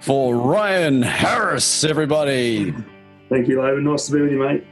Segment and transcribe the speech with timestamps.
[0.00, 2.72] for Ryan Harris, everybody.
[3.28, 3.84] Thank you, Laban.
[3.84, 4.64] Nice to be with you, mate.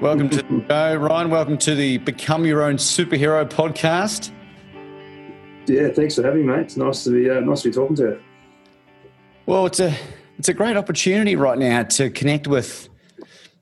[0.00, 1.30] Welcome to the show, Ryan.
[1.30, 4.30] Welcome to the Become Your Own Superhero podcast.
[5.66, 6.62] Yeah, thanks for having me, mate.
[6.62, 8.22] It's nice to be uh, nice to be talking to you.
[9.46, 9.94] Well, it's a
[10.38, 12.88] it's a great opportunity right now to connect with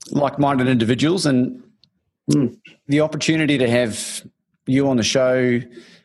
[0.09, 1.63] like-minded individuals, and
[2.31, 2.57] mm.
[2.87, 4.25] the opportunity to have
[4.65, 5.61] you on the show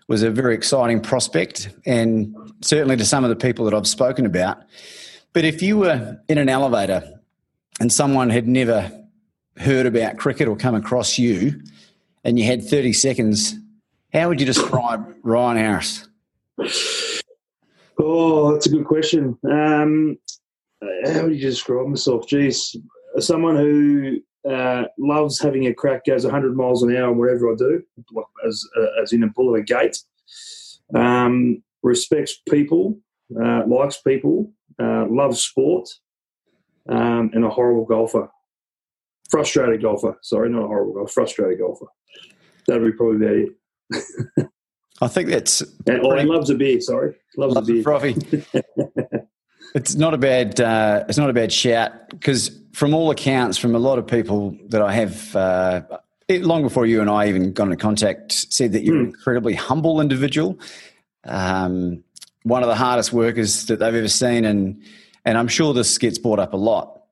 [0.09, 4.27] was a very exciting prospect, and certainly to some of the people that I've spoken
[4.27, 4.63] about.
[5.33, 7.21] But if you were in an elevator
[7.81, 8.91] and someone had never
[9.59, 11.61] heard about cricket or come across you,
[12.25, 13.55] and you had 30 seconds,
[14.13, 16.09] how would you describe Ryan Harris?
[17.99, 19.39] Oh, that's a good question.
[19.51, 20.19] Um,
[21.05, 22.27] how would you describe myself?
[22.27, 22.77] Geez,
[23.19, 27.83] someone who uh, loves having a crack, goes 100 miles an hour wherever I do,
[28.47, 29.99] as, uh, as in a bull of a gate.
[30.95, 32.99] Um, respects people,
[33.41, 35.89] uh, likes people, uh, loves sport,
[36.89, 38.29] um, and a horrible golfer.
[39.31, 40.19] Frustrated golfer.
[40.23, 41.13] Sorry, not a horrible golfer.
[41.13, 41.87] Frustrated golfer.
[42.67, 44.49] That would be probably about it.
[45.01, 45.61] I think that's.
[45.87, 46.81] And, oh, he loves a beer.
[46.81, 47.83] Sorry, loves, loves a beer.
[47.83, 48.17] Frothy.
[49.75, 50.61] it's not a bad.
[50.61, 54.57] Uh, it's not a bad shout because, from all accounts, from a lot of people
[54.69, 55.83] that I have, uh,
[56.31, 59.01] long before you and I even got into contact, said that you're mm.
[59.01, 60.59] an incredibly humble individual,
[61.27, 62.03] um,
[62.43, 64.83] one of the hardest workers that they've ever seen, and
[65.25, 67.03] and I'm sure this gets brought up a lot.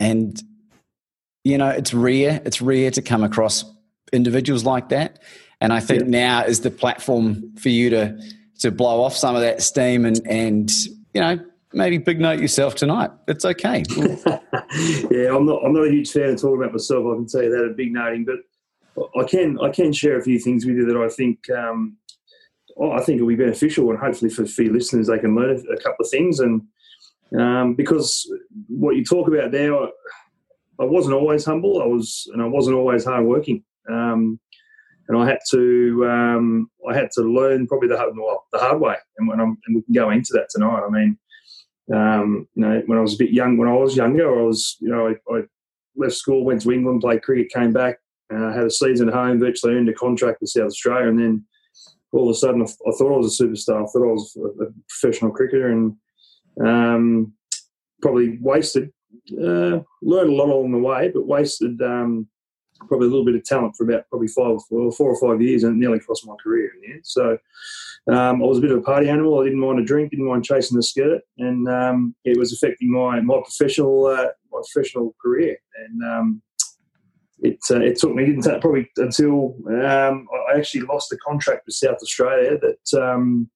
[0.00, 0.40] And
[1.44, 2.40] you know, it's rare.
[2.44, 3.64] It's rare to come across
[4.12, 5.20] individuals like that.
[5.60, 6.08] And I think yeah.
[6.08, 8.18] now is the platform for you to
[8.60, 10.70] to blow off some of that steam and and
[11.12, 11.38] you know
[11.72, 13.10] maybe big note yourself tonight.
[13.28, 13.84] It's okay.
[15.10, 17.04] yeah, I'm not I'm not a huge fan of talking about myself.
[17.06, 20.22] I can tell you that a big noting, but I can I can share a
[20.22, 21.96] few things with you that I think um,
[22.82, 25.76] I think it'll be beneficial and hopefully for, for your listeners they can learn a
[25.76, 26.62] couple of things and
[27.38, 28.30] um, because
[28.68, 29.86] what you talk about there, I,
[30.78, 31.82] I, wasn't always humble.
[31.82, 33.64] I was and I wasn't always hardworking.
[33.90, 34.38] Um,
[35.08, 38.80] and I had to um, I had to learn probably the hard, well, the hard
[38.80, 38.96] way.
[39.18, 40.82] And when I'm and we can go into that tonight.
[40.86, 41.18] I mean,
[41.92, 44.76] um, you know, when I was a bit young, when I was younger, I was
[44.80, 45.42] you know I, I
[45.96, 47.98] left school, went to England, played cricket, came back,
[48.34, 51.44] uh, had a season at home, virtually earned a contract with South Australia, and then
[52.14, 53.82] all of a sudden I, thought I was a superstar.
[53.82, 55.96] I thought I was a, professional cricketer, and
[56.64, 57.32] um,
[58.00, 58.92] probably wasted.
[59.32, 62.28] Uh, learned a lot along the way, but wasted um,
[62.88, 65.64] probably a little bit of talent for about probably five, well, four or five years,
[65.64, 67.06] and nearly cost my career in the end.
[67.06, 67.38] So
[68.10, 69.40] um, I was a bit of a party animal.
[69.40, 72.92] I didn't mind a drink, didn't mind chasing the skirt, and um, it was affecting
[72.92, 75.56] my my professional uh, my professional career.
[75.76, 76.42] And um,
[77.44, 81.74] it uh, it took me didn't probably until um, I actually lost the contract with
[81.74, 83.00] South Australia that.
[83.00, 83.50] Um,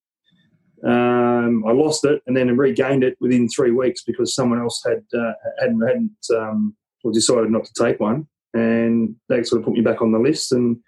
[0.86, 5.02] um, I lost it and then regained it within three weeks because someone else had
[5.12, 9.74] uh, hadn't hadn't um, or decided not to take one and that sort of put
[9.74, 10.52] me back on the list.
[10.52, 10.78] And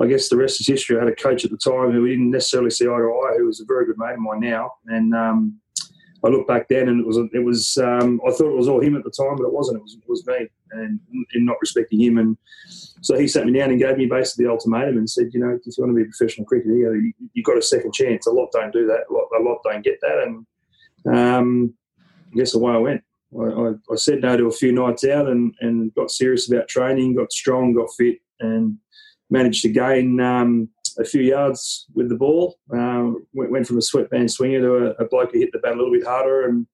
[0.00, 0.96] I guess the rest is history.
[0.96, 3.36] I had a coach at the time who we didn't necessarily see eye to eye,
[3.38, 4.72] who was a very good mate of mine now.
[4.86, 5.60] And um,
[6.24, 8.80] I look back then, and it was it was um, I thought it was all
[8.80, 9.78] him at the time, but it wasn't.
[9.78, 10.98] It was it was me, and
[11.34, 12.18] in not respecting him.
[12.18, 12.36] And
[13.02, 15.50] so he sat me down and gave me basically the ultimatum and said, you know,
[15.50, 18.26] if you want to be a professional cricketer, you have got a second chance.
[18.26, 19.04] A lot don't do that.
[19.10, 20.24] A lot, a lot don't get that.
[21.06, 21.74] And um,
[22.32, 23.04] I guess away I went.
[23.38, 27.16] I, I, said no to a few nights out and, and got serious about training,
[27.16, 28.78] got strong, got fit, and
[29.28, 30.68] managed to gain um,
[30.98, 32.58] a few yards with the ball.
[32.72, 35.72] Um, went, went, from a sweatband swinger to a, a, bloke who hit the bat
[35.72, 36.66] a little bit harder and,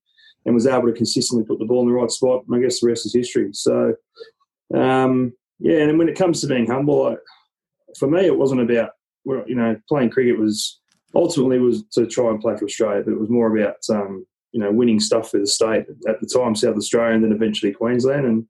[0.44, 2.44] and was able to consistently put the ball in the right spot.
[2.46, 3.50] And I guess the rest is history.
[3.52, 3.94] So,
[4.74, 7.16] um, yeah, and when it comes to being humble, I,
[7.98, 8.90] for me, it wasn't about,
[9.24, 10.80] you know, playing cricket was
[11.14, 14.60] ultimately was to try and play for Australia, but it was more about um, you
[14.60, 18.26] know, winning stuff for the state at the time, South Australia, and then eventually Queensland,
[18.26, 18.46] and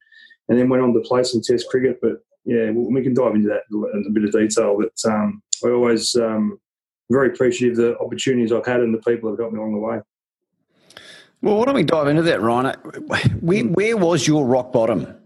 [0.49, 1.99] and then went on to play some Test cricket.
[2.01, 4.79] But yeah, we can dive into that in a bit of detail.
[4.79, 6.59] But um, I always um,
[7.11, 9.75] very appreciative of the opportunities I've had and the people that have helped me along
[9.75, 10.01] the way.
[11.43, 12.77] Well, why don't we dive into that, Ryan?
[13.41, 15.17] Where, where was your rock bottom?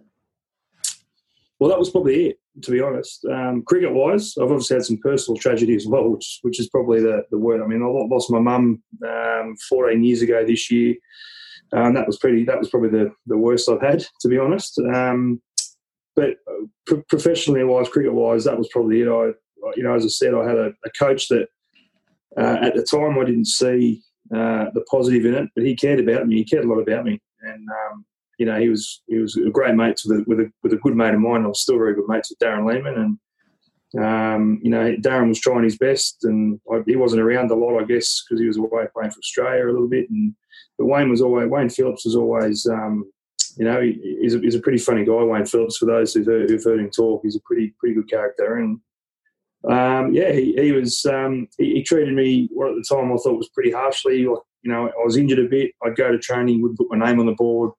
[1.58, 3.24] Well, that was probably it, to be honest.
[3.24, 7.00] Um, cricket wise, I've obviously had some personal tragedy as well, which which is probably
[7.00, 7.62] the, the word.
[7.62, 10.94] I mean, I lost my mum um, 14 years ago this year.
[11.72, 12.44] Um, that was pretty.
[12.44, 14.78] That was probably the, the worst I've had, to be honest.
[14.78, 15.40] Um,
[16.14, 19.08] but uh, pro- professionally wise, cricket wise, that was probably it.
[19.08, 19.32] I,
[19.76, 21.48] you know, as I said, I had a, a coach that
[22.36, 24.02] uh, at the time I didn't see
[24.34, 26.36] uh, the positive in it, but he cared about me.
[26.36, 28.04] He cared a lot about me, and um,
[28.38, 30.78] you know, he was he was a great mate with a, with a, with a
[30.78, 31.44] good mate of mine.
[31.44, 33.18] I was still very good mates with Darren Lehmann, and
[33.96, 37.80] um, you know, Darren was trying his best, and I, he wasn't around a lot,
[37.80, 40.10] I guess, because he was away playing for Australia a little bit.
[40.10, 40.34] And
[40.78, 43.04] but Wayne was always Wayne Phillips was always, um,
[43.56, 45.22] you know, he, he's, a, he's a pretty funny guy.
[45.22, 48.10] Wayne Phillips, for those who've heard, who've heard him talk, he's a pretty pretty good
[48.10, 48.80] character, and
[49.70, 53.16] um, yeah, he, he was um, he, he, treated me what at the time I
[53.16, 54.26] thought was pretty harshly.
[54.26, 55.72] Like you know, I was injured a bit.
[55.84, 57.70] I'd go to training, wouldn't put my name on the board.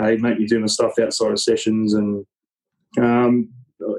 [0.00, 2.24] Uh, he'd make me do my stuff outside of sessions, and
[2.98, 3.48] um,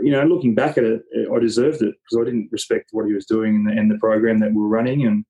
[0.02, 1.02] you know, looking back at it,
[1.34, 3.98] I deserved it because I didn't respect what he was doing and the, and the
[3.98, 5.06] program that we were running.
[5.06, 5.26] And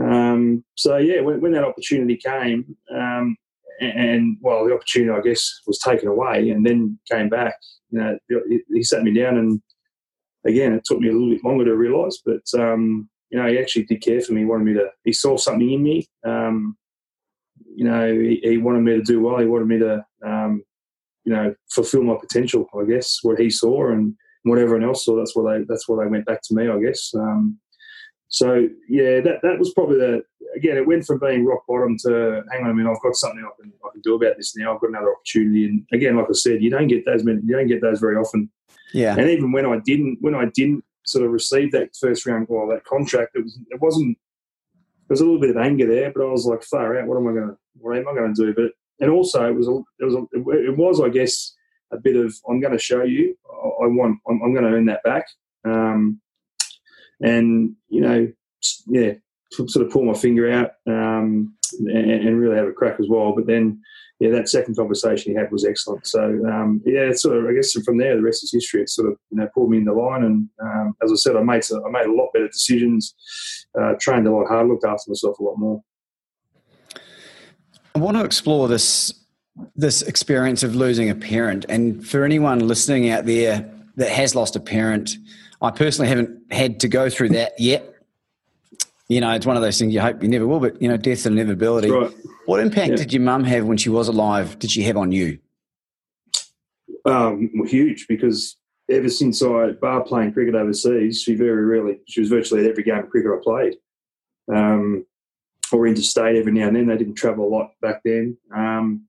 [0.00, 3.36] um, so, yeah, when, when, that opportunity came, um,
[3.80, 7.54] and, and, well, the opportunity, I guess, was taken away and then came back.
[7.90, 8.18] You know,
[8.48, 9.62] he, he sat me down, and
[10.46, 13.58] again, it took me a little bit longer to realise, but um, you know, he
[13.58, 14.40] actually did care for me.
[14.40, 14.88] He wanted me to.
[15.04, 16.06] He saw something in me.
[16.24, 16.76] Um,
[17.74, 19.38] you know, he, he, wanted me to do well.
[19.38, 20.64] He wanted me to, um,
[21.24, 22.66] you know, fulfil my potential.
[22.78, 24.14] I guess what he saw and
[24.44, 25.16] what everyone else saw.
[25.16, 25.64] That's what they.
[25.68, 26.68] That's what they went back to me.
[26.68, 27.12] I guess.
[27.14, 27.58] Um,
[28.28, 30.22] so yeah, that that was probably the.
[30.56, 32.90] Again, it went from being rock bottom to hang on a minute.
[32.90, 34.74] I've got something I can I can do about this now.
[34.74, 35.66] I've got another opportunity.
[35.66, 37.40] And again, like I said, you don't get those many.
[37.44, 38.50] You don't get those very often.
[38.92, 39.16] Yeah.
[39.16, 42.68] And even when I didn't, when I didn't sort of receive that first round, well,
[42.68, 44.18] that contract, it was it wasn't
[45.08, 47.06] there was a little bit of anger there, but I was like, far out.
[47.06, 47.56] What am I going to?
[47.78, 48.54] What am I going to do?
[48.54, 50.26] But and also it was a, it was a,
[50.68, 51.54] it was I guess
[51.92, 53.36] a bit of I'm going to show you.
[53.50, 55.26] I, want I'm, I'm, going to earn that back.
[55.64, 56.20] Um,
[57.22, 58.30] and you know,
[58.86, 59.14] yeah,
[59.52, 63.32] sort of pull my finger out um, and, and, really have a crack as well.
[63.34, 63.80] But then
[64.20, 66.06] yeah, that second conversation he had was excellent.
[66.06, 68.82] So um, yeah, sort of I guess from there the rest is history.
[68.82, 71.36] It sort of you know pulled me in the line, and um, as I said,
[71.36, 73.14] I made I made a lot better decisions,
[73.80, 75.82] uh, trained a lot harder, looked after myself a lot more.
[77.94, 79.14] I want to explore this
[79.76, 84.56] this experience of losing a parent, and for anyone listening out there that has lost
[84.56, 85.16] a parent,
[85.62, 87.97] I personally haven't had to go through that yet
[89.08, 90.96] you know, it's one of those things you hope you never will, but you know,
[90.96, 91.90] death's an inevitability.
[91.90, 92.12] Right.
[92.46, 92.96] What impact yeah.
[92.96, 94.58] did your mum have when she was alive?
[94.58, 95.38] Did she have on you?
[97.04, 98.56] Um, huge because
[98.90, 102.82] ever since I bar playing cricket overseas, she very rarely she was virtually at every
[102.82, 103.74] game of cricket I played.
[104.54, 105.06] Um,
[105.72, 106.86] or interstate every now and then.
[106.86, 108.36] They didn't travel a lot back then.
[108.54, 109.06] Um,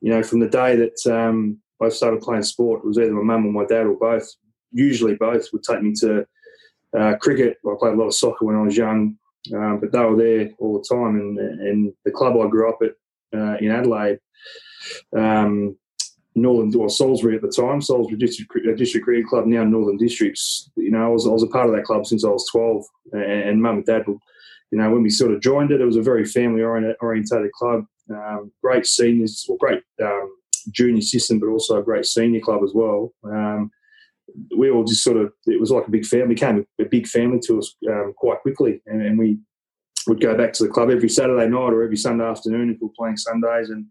[0.00, 3.22] you know, from the day that um, I started playing sport, it was either my
[3.22, 4.28] mum or my dad or both.
[4.72, 6.26] Usually both would take me to
[6.96, 7.58] uh, cricket.
[7.66, 9.16] I played a lot of soccer when I was young.
[9.54, 11.16] Um, but they were there all the time.
[11.16, 12.92] And, and the club I grew up at
[13.38, 14.18] uh, in Adelaide,
[15.16, 15.76] um,
[16.34, 20.70] Northern or Salisbury at the time, Salisbury District, uh, District Cricket Club, now Northern Districts.
[20.76, 22.84] You know, I was I was a part of that club since I was twelve,
[23.12, 24.04] and, and mum and dad
[24.70, 27.84] you know, when we sort of joined it, it was a very family orientated club.
[28.10, 30.36] Um, great seniors, or great um,
[30.70, 33.12] junior system, but also a great senior club as well.
[33.24, 33.70] Um,
[34.56, 37.38] we all just sort of it was like a big family became a big family
[37.46, 38.80] to us um, quite quickly.
[38.86, 39.38] And, and, we
[40.08, 42.86] would go back to the club every saturday night or every sunday afternoon if we
[42.86, 43.86] were playing sundays and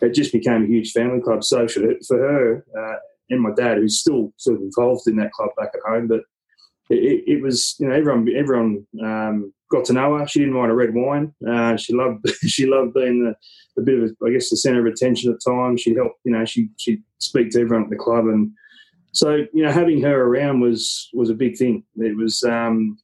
[0.00, 1.44] it just became a huge family club.
[1.44, 2.96] So for her uh,
[3.30, 6.22] and my dad who's still sort of involved in that club back at home but
[6.90, 10.26] it, it was you know everyone everyone um, got to know her.
[10.26, 11.32] She didn't mind a red wine.
[11.48, 13.32] Uh, she loved she loved being
[13.78, 15.80] a bit of I guess the centre of attention at times.
[15.80, 18.52] She helped you know she she'd speak to everyone at the club and
[19.12, 21.84] so you know, having her around was was a big thing.
[21.96, 22.98] It was, um,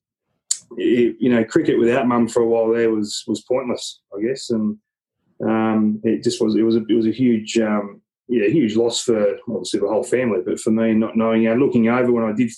[0.76, 4.50] it, you know, cricket without mum for a while there was was pointless, I guess,
[4.50, 4.78] and
[5.44, 6.54] um, it just was.
[6.54, 10.04] It was a it was a huge, um, yeah, huge loss for obviously the whole
[10.04, 12.50] family, but for me, not knowing, you know, looking over when I did.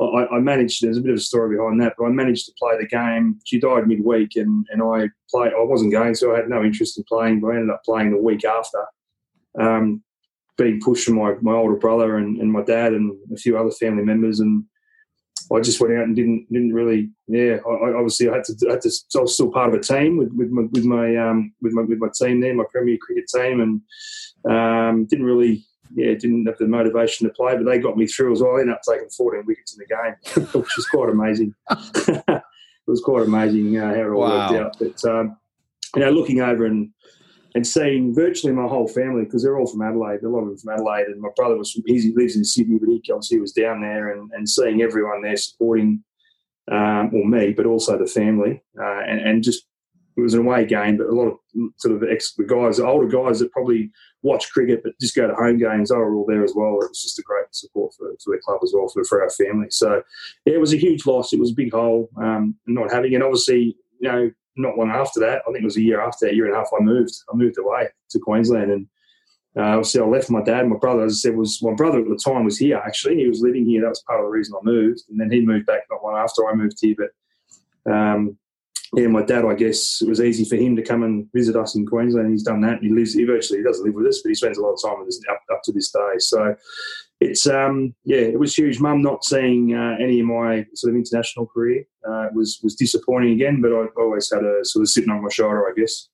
[0.00, 0.82] I, I, managed.
[0.82, 3.38] There's a bit of a story behind that, but I managed to play the game.
[3.44, 5.52] She died midweek, and and I played.
[5.52, 7.40] I wasn't going, so I had no interest in playing.
[7.40, 8.84] But I ended up playing the week after.
[9.60, 10.02] Um,
[10.58, 13.70] being pushed from my, my older brother and, and my dad and a few other
[13.70, 14.40] family members.
[14.40, 14.64] And
[15.52, 17.56] I just went out and didn't didn't really yeah.
[17.66, 18.90] I, obviously, I had to, I had to.
[19.16, 21.82] I was still part of a team with, with my with my um, with my
[21.82, 23.80] with my team there, my Premier Cricket team, and
[24.50, 27.56] um, didn't really yeah didn't have the motivation to play.
[27.56, 28.56] But they got me through as well.
[28.56, 31.54] I ended up taking 14 wickets in the game, which was quite amazing.
[31.70, 32.42] it
[32.86, 34.52] was quite amazing uh, how it all wow.
[34.52, 34.76] worked out.
[34.78, 35.36] But um,
[35.96, 36.90] you know, looking over and
[37.54, 40.22] and seeing virtually my whole family because they're all from Adelaide.
[40.22, 41.82] A lot of them from Adelaide, and my brother was from.
[41.86, 45.36] He lives in Sydney, but he obviously was down there, and, and seeing everyone there
[45.36, 46.02] supporting,
[46.70, 49.66] um, or me, but also the family, uh, and, and just
[50.16, 51.38] it was an away game, but a lot of
[51.78, 53.90] sort of ex guys, older guys that probably
[54.22, 56.78] watch cricket but just go to home games, they were all there as well.
[56.80, 59.30] It was just a great support for, for the club as well, for, for our
[59.30, 59.68] family.
[59.70, 60.02] So
[60.44, 61.32] yeah, it was a huge loss.
[61.32, 65.20] It was a big hole um, not having, and obviously, you know, not long after
[65.20, 67.14] that, I think it was a year after, a year and a half, I moved.
[67.32, 68.86] I moved away to Queensland, and
[69.56, 70.60] uh, obviously I left my dad.
[70.60, 72.76] and My brother, as I said, was my brother at the time was here.
[72.78, 73.82] Actually, he was living here.
[73.82, 76.16] That was part of the reason I moved, and then he moved back not long
[76.16, 76.96] after I moved here.
[76.96, 78.38] But um,
[78.94, 81.74] yeah, my dad, I guess it was easy for him to come and visit us
[81.74, 82.30] in Queensland.
[82.30, 82.82] He's done that.
[82.82, 83.14] He lives.
[83.14, 85.08] He virtually he doesn't live with us, but he spends a lot of time with
[85.08, 86.14] us up, up to this day.
[86.18, 86.54] So
[87.22, 88.80] it's um, yeah, it was huge.
[88.80, 93.32] Mum not seeing uh, any of my sort of international career uh, was was disappointing
[93.32, 96.08] again, but I always had a sort of sitting on my shoulder, I guess.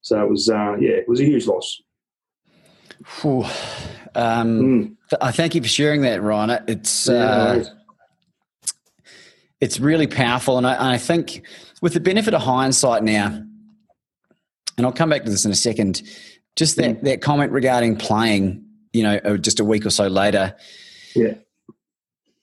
[0.00, 1.80] So it was uh, yeah, it was a huge loss.
[4.14, 4.96] Um, mm.
[5.20, 6.64] I thank you for sharing that, Ryan.
[6.68, 7.64] It's yeah, uh,
[9.60, 11.44] it's really powerful, and I, I think
[11.80, 13.42] with the benefit of hindsight now,
[14.76, 16.02] and I'll come back to this in a second.
[16.56, 17.02] Just that, mm.
[17.02, 18.67] that comment regarding playing
[18.98, 20.56] you know, uh, just a week or so later.
[21.14, 21.34] Yeah.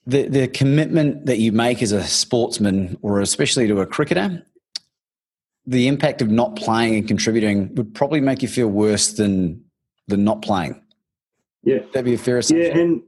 [0.06, 4.42] The the commitment that you make as a sportsman, or especially to a cricketer,
[5.66, 9.64] the impact of not playing and contributing would probably make you feel worse than
[10.08, 10.80] than not playing.
[11.62, 12.76] Yeah, that'd be a fair assumption.
[12.76, 13.02] Yeah, and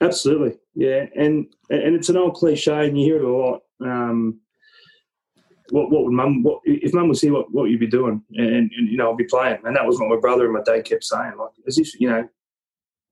[0.00, 3.62] absolutely, yeah, and and it's an old cliche, and you hear it a lot.
[3.84, 4.40] Um,
[5.70, 8.48] what what would mum what if mum was here what what you'd be doing and,
[8.48, 10.84] and, you know I'd be playing and that was what my brother and my dad
[10.84, 12.28] kept saying like as if you know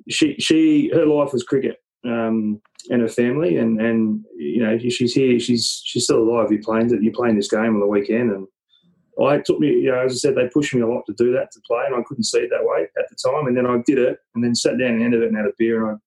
[0.08, 2.60] she she her life was cricket um,
[2.90, 6.50] and her family, and and you know she's here, she's she's still alive.
[6.50, 8.46] You're playing you're playing this game on the weekend, and
[9.24, 11.32] I took me, you know, as I said, they pushed me a lot to do
[11.32, 13.46] that to play, and I couldn't see it that way at the time.
[13.46, 15.52] And then I did it, and then sat down and ended it and had a
[15.58, 15.98] beer, and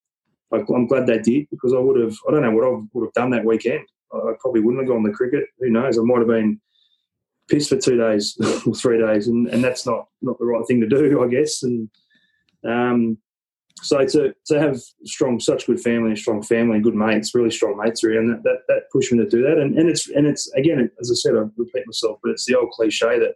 [0.53, 2.81] I, I am glad they did because I would have I don't know what I
[2.93, 3.85] would have done that weekend.
[4.13, 5.45] I probably wouldn't have gone to cricket.
[5.59, 5.97] Who knows?
[5.97, 6.59] I might have been
[7.47, 10.81] pissed for two days or three days, and, and that's not not the right thing
[10.81, 11.63] to do, I guess.
[11.63, 11.89] And
[12.65, 13.17] um,
[13.81, 17.51] so to to have strong, such good family, and strong family, and good mates, really
[17.51, 19.57] strong mates around that, that that pushed me to do that.
[19.57, 22.57] And and it's and it's again, as I said, I repeat myself, but it's the
[22.57, 23.35] old cliche that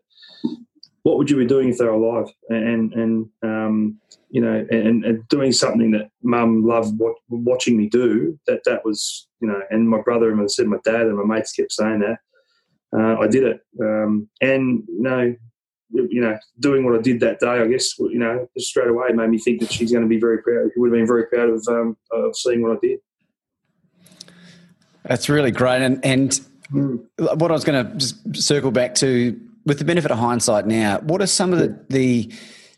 [1.04, 2.32] what would you be doing if they were alive?
[2.50, 7.88] And and um, you know, and, and doing something that mum loved what, watching me
[7.88, 8.40] do.
[8.48, 11.36] That that was you know, and my brother and I said my dad and my
[11.36, 12.20] mates kept saying that.
[12.96, 15.36] Uh, I did it, um, and you know,
[15.94, 19.12] you know, doing what I did that day, I guess, you know, just straight away
[19.14, 20.70] made me think that she's going to be very proud.
[20.74, 23.00] She would have been very proud of um, of seeing what I did.
[25.04, 25.82] That's really great.
[25.82, 26.40] And and
[26.72, 27.06] mm.
[27.18, 31.00] what I was going to just circle back to, with the benefit of hindsight now,
[31.00, 32.34] what are some of the, the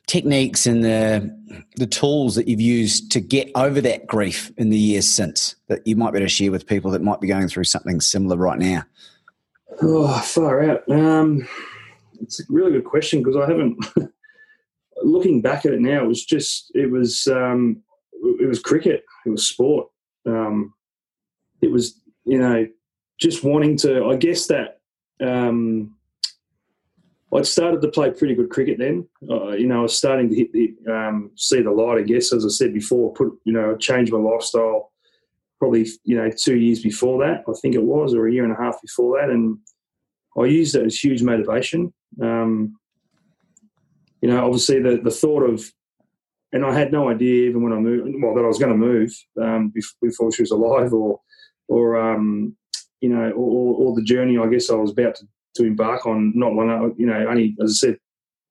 [0.08, 1.36] techniques and the
[1.78, 5.86] the tools that you've used to get over that grief in the years since that
[5.88, 8.36] you might be able to share with people that might be going through something similar
[8.36, 8.84] right now?
[9.82, 10.90] Oh, far out.
[10.90, 11.48] Um,
[12.22, 13.78] it's a really good question because I haven't.
[15.04, 17.82] looking back at it now, it was just it was um,
[18.40, 19.04] it was cricket.
[19.26, 19.88] It was sport.
[20.26, 20.74] Um,
[21.62, 22.68] it was you know
[23.20, 24.06] just wanting to.
[24.06, 24.80] I guess that
[25.22, 25.96] um,
[27.34, 29.08] I'd started to play pretty good cricket then.
[29.30, 32.00] Uh, you know, I was starting to hit the um, see the light.
[32.00, 34.92] I guess as I said before, put you know change my lifestyle.
[35.60, 38.54] Probably you know two years before that, I think it was, or a year and
[38.54, 39.58] a half before that, and
[40.38, 41.94] I used it as huge motivation.
[42.22, 42.78] Um,
[44.22, 45.64] you know, obviously the, the thought of,
[46.52, 48.78] and I had no idea even when I moved, well, that I was going to
[48.78, 51.20] move um, before she was alive or,
[51.68, 52.56] or um,
[53.02, 56.32] you know, or, or, the journey I guess I was about to, to embark on
[56.36, 57.98] not long, you know, only, as I said,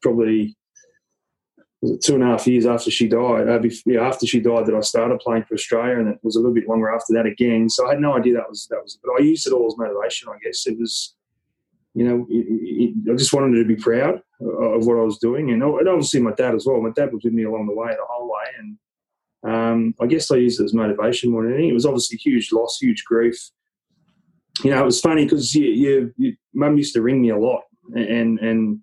[0.02, 0.56] probably
[2.02, 5.20] two and a half years after she died, uh, after she died, that I started
[5.20, 7.68] playing for Australia, and it was a little bit longer after that again.
[7.68, 8.98] So I had no idea that was that was.
[9.02, 10.66] But I used it all as motivation, I guess.
[10.66, 11.14] It was
[11.94, 15.50] you know, it, it, I just wanted to be proud of what I was doing,
[15.50, 16.80] and, and obviously my dad as well.
[16.80, 18.78] My dad was with me along the way, the whole way, and
[19.44, 21.70] um, I guess I used it as motivation more than anything.
[21.70, 23.36] It was obviously huge loss, huge grief.
[24.62, 27.62] You know, it was funny because you, you, mum used to ring me a lot,
[27.94, 28.80] and and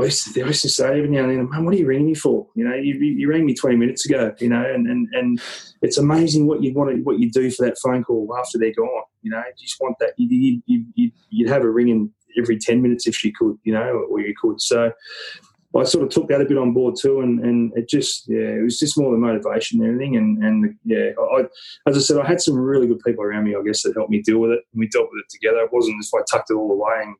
[0.00, 2.06] I used, to, used to say every now and then, "Man, what are you ringing
[2.06, 4.34] me for?" You know, you, you rang me twenty minutes ago.
[4.38, 5.40] You know, and, and, and
[5.82, 8.74] it's amazing what you want to, what you do for that phone call after they're
[8.74, 9.04] gone.
[9.22, 10.14] You know, you just want that.
[10.16, 13.56] You, you, you, you'd have a ringing every ten minutes if you could.
[13.64, 14.60] You know, or you could.
[14.60, 14.92] So
[15.76, 18.58] I sort of took that a bit on board too, and, and it just yeah,
[18.58, 21.44] it was just more the motivation and everything, and and yeah, I,
[21.86, 24.10] as I said, I had some really good people around me, I guess, that helped
[24.10, 25.60] me deal with it, and we dealt with it together.
[25.64, 27.16] It wasn't as if I tucked it all away and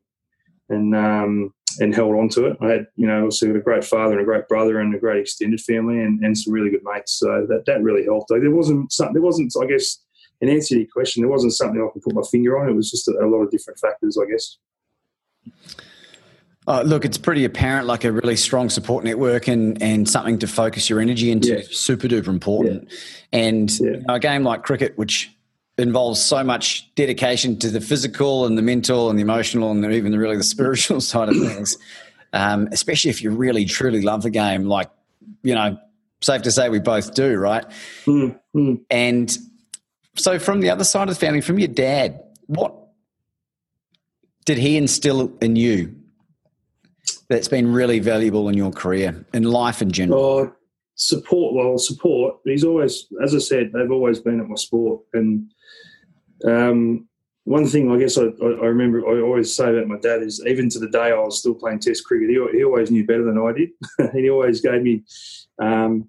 [0.71, 2.57] and um, and held on to it.
[2.61, 4.99] I had you know also got a great father and a great brother and a
[4.99, 8.31] great extended family and, and some really good mates, so that that really helped.
[8.31, 9.99] Like, there wasn't something, there wasn't I guess.
[10.39, 12.67] In answer to your question, there wasn't something I could put my finger on.
[12.67, 14.57] It was just a, a lot of different factors, I guess.
[16.67, 20.47] Uh, look, it's pretty apparent, like a really strong support network and, and something to
[20.47, 21.57] focus your energy into.
[21.57, 21.61] Yeah.
[21.69, 22.89] Super duper important.
[22.89, 23.39] Yeah.
[23.39, 23.91] And yeah.
[23.91, 25.31] You know, a game like cricket, which
[25.81, 30.11] involves so much dedication to the physical and the mental and the emotional and even
[30.11, 31.77] the, really the spiritual side of things,
[32.33, 34.89] um, especially if you really truly love the game, like
[35.43, 35.77] you know,
[36.21, 37.65] safe to say we both do, right?
[38.05, 38.75] Mm-hmm.
[38.89, 39.37] And
[40.15, 42.75] so, from the other side of the family, from your dad, what
[44.45, 45.95] did he instill in you
[47.29, 50.19] that's been really valuable in your career, in life in general?
[50.19, 50.53] Oh,
[50.95, 51.55] support.
[51.55, 52.35] Well, support.
[52.45, 55.01] He's always, as I said, they've always been at my sport.
[55.13, 55.51] And
[56.45, 57.07] um,
[57.43, 60.69] one thing I guess I, I, remember, I always say about my dad is even
[60.69, 63.37] to the day I was still playing Test cricket, he, he always knew better than
[63.37, 64.13] I did.
[64.13, 65.03] he always gave me,
[65.61, 66.07] um,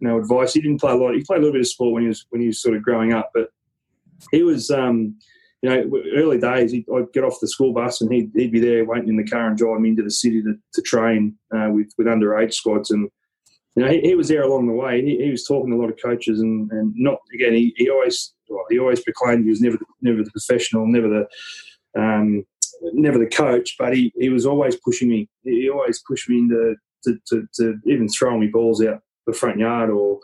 [0.00, 0.52] you know, advice.
[0.52, 1.14] He didn't play a lot.
[1.14, 2.82] He played a little bit of sport when he was when he was sort of
[2.82, 3.50] growing up, but
[4.30, 4.70] he was.
[4.70, 5.16] Um,
[5.62, 8.84] you know, early days, I'd get off the school bus and he'd, he'd be there
[8.84, 11.90] waiting in the car and driving me into the city to, to train uh, with,
[11.96, 12.90] with underage squads.
[12.90, 13.08] And,
[13.76, 15.02] you know, he, he was there along the way.
[15.02, 17.90] He, he, was talking to a lot of coaches and, and not, again, he, he
[17.90, 22.44] always well, he always proclaimed he was never the, never the professional, never the um,
[22.92, 25.28] never the coach, but he, he was always pushing me.
[25.42, 29.58] He always pushed me into to, to, to even throwing me balls out the front
[29.58, 30.20] yard or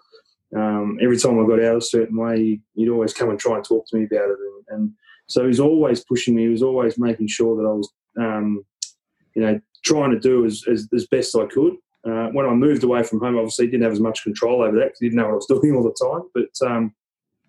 [0.57, 3.65] um, every time I got out a certain way, he'd always come and try and
[3.65, 4.39] talk to me about it.
[4.39, 4.93] And, and
[5.27, 6.43] so he was always pushing me.
[6.43, 8.65] He was always making sure that I was, um,
[9.35, 11.75] you know, trying to do as, as, as best I could.
[12.07, 14.87] Uh, when I moved away from home, obviously, didn't have as much control over that
[14.87, 16.29] because didn't know what I was doing all the time.
[16.35, 16.95] But um,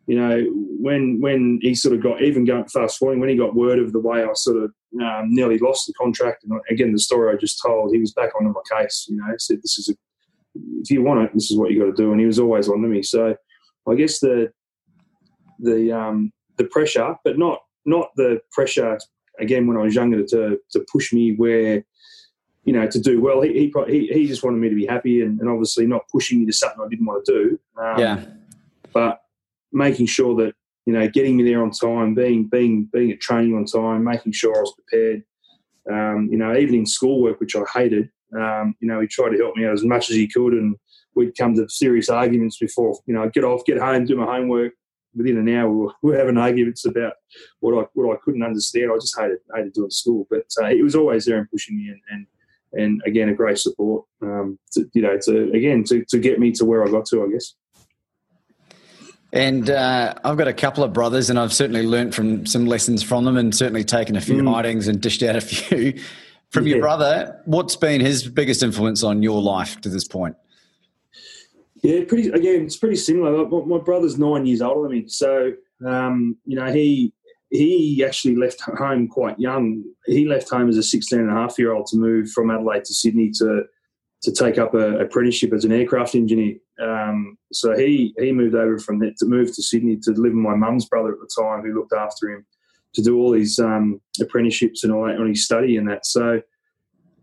[0.08, 3.56] you know, when when he sort of got even going fast forwarding, when he got
[3.56, 4.72] word of the way I sort of
[5.02, 8.32] um, nearly lost the contract, and again the story I just told, he was back
[8.36, 9.06] on my case.
[9.10, 9.94] You know, said this is a
[10.82, 12.68] if you want it, this is what you got to do, and he was always
[12.68, 13.04] on to me.
[13.04, 13.36] So
[13.90, 14.52] I guess the
[15.60, 19.00] the um, the pressure, but not not the pressure
[19.40, 21.84] again when I was younger to to push me where
[22.64, 23.42] you know to do well.
[23.42, 26.40] He he he, he just wanted me to be happy and, and, obviously not pushing
[26.40, 27.60] me to something I didn't want to do.
[27.82, 28.24] Um, yeah,
[28.94, 29.22] but
[29.72, 30.54] making sure that
[30.86, 34.34] you know getting me there on time, being being being at training on time, making
[34.34, 35.24] sure I was prepared.
[35.92, 39.38] Um, you know, even in schoolwork, which I hated, um, you know, he tried to
[39.38, 40.76] help me out as much as he could, and
[41.16, 43.00] we'd come to serious arguments before.
[43.08, 44.74] You know, I'd get off, get home, do my homework,
[45.16, 47.14] within an hour we were, having arguments about
[47.60, 48.92] what I what I couldn't understand.
[48.92, 51.90] I just hated hated doing school, but uh, it was always there and pushing me,
[51.90, 52.28] and and,
[52.74, 54.06] and again a great support.
[54.22, 57.24] Um, to, you know, to again to, to get me to where I got to,
[57.24, 57.54] I guess.
[59.34, 63.02] And uh, I've got a couple of brothers, and I've certainly learned from some lessons
[63.02, 64.54] from them, and certainly taken a few mm.
[64.54, 66.02] hidings and dished out a few.
[66.52, 66.76] from yeah.
[66.76, 70.36] your brother, what's been his biggest influence on your life to this point?
[71.82, 72.30] Yeah, pretty.
[72.30, 73.48] Again, it's pretty similar.
[73.48, 75.54] My, brother's nine years older than me, so
[75.86, 77.14] um, you know he
[77.52, 79.84] he actually left home quite young.
[80.06, 82.86] He left home as a 16 and a half year old to move from Adelaide
[82.86, 83.64] to Sydney to
[84.24, 86.56] to take up an apprenticeship as an aircraft engineer.
[86.82, 90.34] Um, so he he moved over from that to move to Sydney to live with
[90.34, 92.46] my mum's brother at the time, who looked after him
[92.94, 96.06] to do all his um, apprenticeships and all that on his study and that.
[96.06, 96.42] So.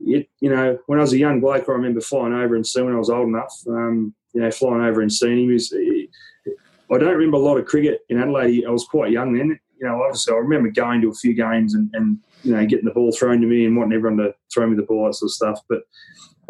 [0.01, 2.87] It, you know, when I was a young bloke, I remember flying over and seeing
[2.87, 3.53] when I was old enough.
[3.67, 5.53] Um, you know, flying over and seeing him.
[5.53, 8.65] Was, I don't remember a lot of cricket in Adelaide.
[8.65, 9.59] I was quite young then.
[9.81, 12.85] You know, obviously, I remember going to a few games and, and you know getting
[12.85, 15.29] the ball thrown to me and wanting everyone to throw me the ball, that sort
[15.29, 15.61] of stuff.
[15.69, 15.83] But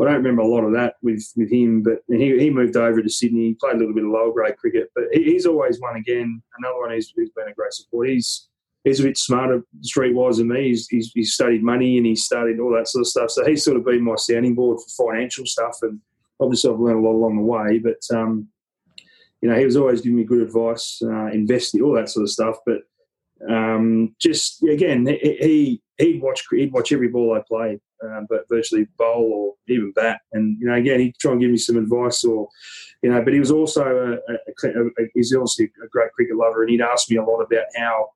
[0.00, 1.82] I don't remember a lot of that with, with him.
[1.82, 4.90] But he, he moved over to Sydney, played a little bit of lower grade cricket.
[4.94, 6.42] But he, he's always one again.
[6.58, 8.08] Another one who's, who's been a great support.
[8.08, 8.48] He's
[8.84, 10.68] he's a bit smarter street wise than me.
[10.68, 13.30] He's, he's, he's, studied money and he's studied all that sort of stuff.
[13.30, 16.00] So he's sort of been my sounding board for financial stuff and
[16.40, 18.48] obviously I've learned a lot along the way, but um,
[19.40, 22.30] you know, he was always giving me good advice, uh, investing, all that sort of
[22.30, 22.56] stuff.
[22.66, 22.82] But
[23.48, 28.86] um, just again, he he'd watch he'd watch every ball I play, uh, but virtually
[28.96, 30.20] bowl or even bat.
[30.32, 32.48] And you know, again, he'd try and give me some advice, or
[33.02, 33.22] you know.
[33.22, 33.84] But he was also
[34.28, 37.24] a, a, a, a he's obviously a great cricket lover, and he'd ask me a
[37.24, 38.08] lot about how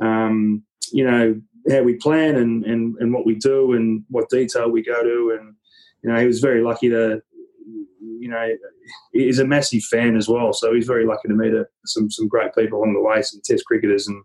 [0.00, 0.62] um,
[0.92, 1.40] you know
[1.70, 5.36] how we plan and, and and what we do and what detail we go to
[5.38, 5.54] and
[6.02, 7.22] you know, he was very lucky to,
[8.18, 8.48] you know,
[9.12, 10.52] he's a massive fan as well.
[10.52, 13.40] So he's very lucky to meet a, some some great people along the way, some
[13.44, 14.22] Test cricketers, and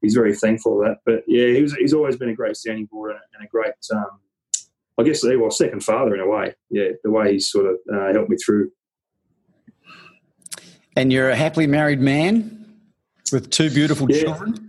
[0.00, 0.98] he's very thankful for that.
[1.04, 4.20] But yeah, he was, he's always been a great standing board and a great, um,
[4.98, 6.54] I guess, well, second father in a way.
[6.70, 8.70] Yeah, the way he sort of uh, helped me through.
[10.96, 12.66] And you're a happily married man
[13.32, 14.22] with two beautiful yeah.
[14.22, 14.65] children.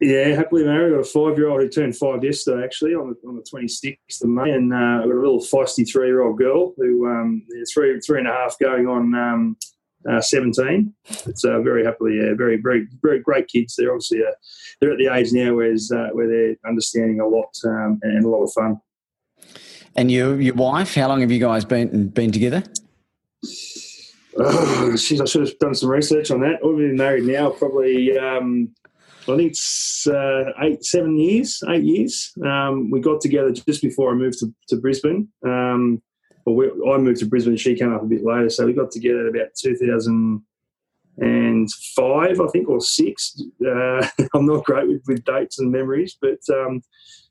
[0.00, 0.94] Yeah, happily married.
[0.94, 4.22] I've got a five-year-old who turned five yesterday, actually, on the on the twenty sixth
[4.22, 8.18] of May, and uh, I've got a little feisty three-year-old girl who um, three three
[8.18, 9.56] and a half going on um,
[10.10, 10.94] uh, seventeen.
[11.26, 13.76] It's uh, very happily, yeah, very very very great kids.
[13.76, 14.32] They're obviously uh,
[14.80, 18.28] they're at the age now where uh, where they're understanding a lot um, and a
[18.28, 18.80] lot of fun.
[19.96, 22.62] And your your wife, how long have you guys been been together?
[24.38, 26.64] Oh, geez, I should have done some research on that.
[26.64, 28.72] We've been married now probably um,
[29.22, 32.32] I think it's uh, eight, seven years, eight years.
[32.44, 35.28] Um, we got together just before I moved to, to Brisbane.
[35.46, 36.02] Um,
[36.46, 38.50] we, I moved to Brisbane, she came up a bit later.
[38.50, 43.40] So we got together about 2005, I think, or six.
[43.64, 44.04] Uh,
[44.34, 46.82] I'm not great with, with dates and memories, but um,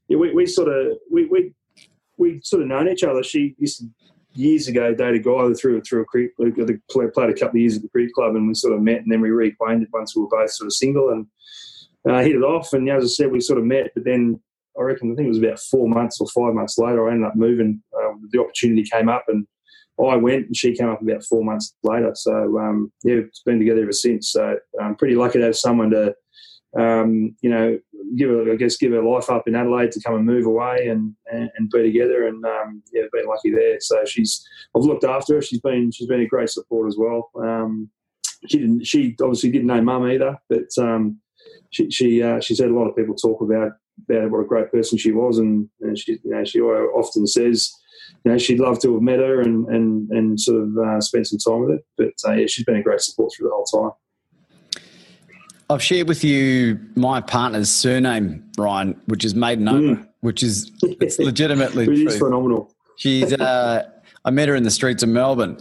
[0.08, 1.54] yeah, we, we sort of we, we
[2.18, 3.24] we sort of known each other.
[3.24, 3.88] She used to
[4.34, 7.82] years ago date a guy through through a cricket played a couple of years at
[7.82, 10.30] the cricket club, and we sort of met, and then we reacquainted once we were
[10.30, 11.26] both sort of single, and
[12.08, 12.74] uh, hit it off.
[12.74, 14.40] And as I said, we sort of met, but then
[14.80, 17.28] I reckon I think it was about four months or five months later, I ended
[17.28, 17.82] up moving.
[17.96, 19.46] Uh, the opportunity came up, and
[20.00, 22.12] I went, and she came up about four months later.
[22.16, 24.32] So um, yeah, it's been together ever since.
[24.32, 26.16] So I'm pretty lucky to have someone to,
[26.80, 27.78] um, you know,
[28.16, 30.88] give her, I guess, give her life up in Adelaide to come and move away
[30.88, 32.28] and and, and be together.
[32.28, 33.78] And um, yeah, been lucky there.
[33.82, 35.42] So she's I've looked after her.
[35.42, 37.30] She's been she's been a great support as well.
[37.38, 37.90] Um,
[38.48, 38.86] she didn't.
[38.86, 41.20] She obviously didn't know mum either, but um,
[41.70, 43.74] she she uh, she's had a lot of people talk about
[44.10, 47.72] about what a great person she was, and, and she you know she often says
[48.24, 51.28] you know she'd love to have met her and and and sort of uh, spent
[51.28, 51.80] some time with her.
[51.98, 53.92] But uh, yeah, she's been a great support through the whole time.
[55.70, 60.08] I've shared with you my partner's surname, Ryan, which is maiden mm.
[60.22, 62.74] which is it's legitimately it is phenomenal.
[62.98, 63.88] She's uh,
[64.26, 65.60] I met her in the streets of Melbourne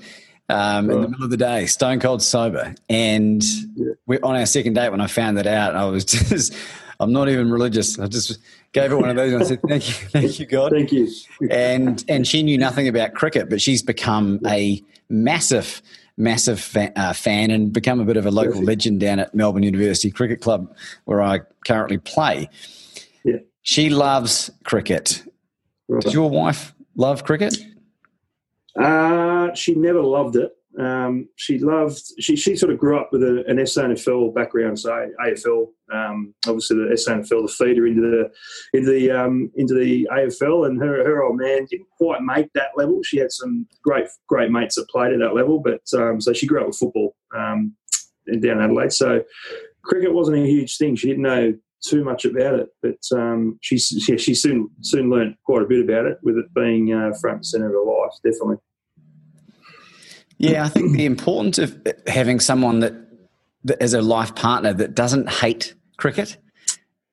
[0.49, 0.97] um, right.
[0.97, 2.75] in the middle of the day, stone cold sober.
[2.89, 3.43] And
[3.77, 4.17] yeah.
[4.23, 6.55] on our second date, when I found that out, I was just,
[7.01, 7.99] I'm not even religious.
[7.99, 8.39] I just
[8.73, 10.73] gave her one of those and I said, thank you, thank you, God.
[10.73, 11.09] Thank you.
[11.51, 15.83] and, and she knew nothing about cricket, but she's become a massive,
[16.17, 19.63] massive fa- uh, fan and become a bit of a local legend down at Melbourne
[19.63, 22.49] University Cricket Club, where I currently play.
[23.25, 23.37] Yeah.
[23.63, 25.23] She loves cricket.
[25.89, 26.03] Right.
[26.03, 27.57] Does your wife love cricket?
[28.81, 30.53] Uh, she never loved it.
[30.79, 32.01] Um, she loved.
[32.21, 34.91] She she sort of grew up with a, an SANFL background, so
[35.25, 35.67] AFL.
[35.93, 38.31] Um, obviously, the SANFL, the feeder into the
[38.79, 42.71] into the um, into the AFL, and her her old man didn't quite make that
[42.77, 43.03] level.
[43.03, 46.47] She had some great great mates that played at that level, but um, so she
[46.47, 47.75] grew up with football um,
[48.41, 48.93] down Adelaide.
[48.93, 49.25] So
[49.83, 50.95] cricket wasn't a huge thing.
[50.95, 55.63] She didn't know too much about it, but um, she she soon soon learned quite
[55.63, 58.59] a bit about it, with it being uh, front and centre of her life, definitely.
[60.39, 62.95] Yeah, I think the importance of having someone that,
[63.65, 66.37] that as a life partner that doesn't hate cricket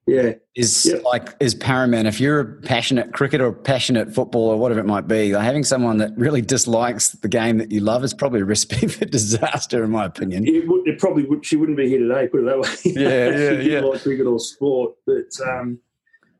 [0.07, 0.33] yeah.
[0.55, 1.03] is yep.
[1.03, 2.07] like is paramount.
[2.07, 5.63] If you're a passionate cricket or passionate football or whatever it might be like having
[5.63, 9.83] someone that really dislikes the game that you love is probably a recipe for disaster
[9.83, 10.47] in my opinion.
[10.47, 12.69] It, would, it probably would, she wouldn't be here today put it that way.
[12.83, 13.79] Yeah yeah she yeah.
[13.79, 15.79] like cricket or sport but um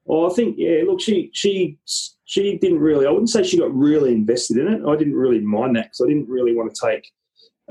[0.06, 0.84] well, I think yeah.
[0.86, 1.78] Look, she she
[2.26, 3.06] she didn't really.
[3.06, 4.82] I wouldn't say she got really invested in it.
[4.88, 7.12] I didn't really mind that because I didn't really want to take.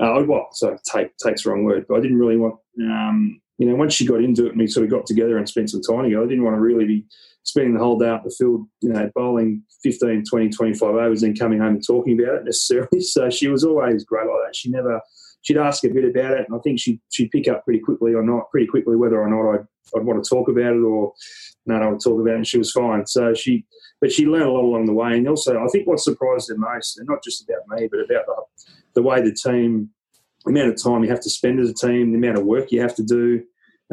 [0.01, 2.55] Uh, well, so take takes the wrong word, but I didn't really want.
[2.81, 5.47] Um, you know, once she got into it and we sort of got together and
[5.47, 7.05] spent some time together, I didn't want to really be
[7.43, 11.39] spending the whole day out the field, you know, bowling 15, 20, 25 overs and
[11.39, 12.87] coming home and talking about it necessarily.
[13.01, 14.55] So she was always great like that.
[14.55, 14.99] She never,
[15.43, 18.13] she'd ask a bit about it and I think she, she'd pick up pretty quickly
[18.13, 21.13] or not, pretty quickly whether or not I'd, I'd want to talk about it or
[21.65, 22.37] no, want to talk about it.
[22.37, 23.05] And she was fine.
[23.07, 23.65] So she,
[24.01, 25.17] but she learned a lot along the way.
[25.17, 28.25] And also, I think what surprised her most, and not just about me, but about
[28.25, 29.89] the, the way the team,
[30.45, 32.71] the amount of time you have to spend as a team, the amount of work
[32.71, 33.43] you have to do.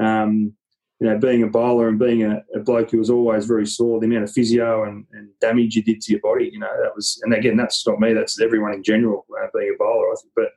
[0.00, 0.54] Um,
[1.00, 3.98] you know, being a bowler and being a, a, bloke who was always very sore,
[3.98, 6.94] the amount of physio and, and, damage you did to your body, you know, that
[6.94, 10.14] was, and again, that's not me, that's everyone in general, uh, being a bowler, I
[10.22, 10.32] think.
[10.37, 10.50] But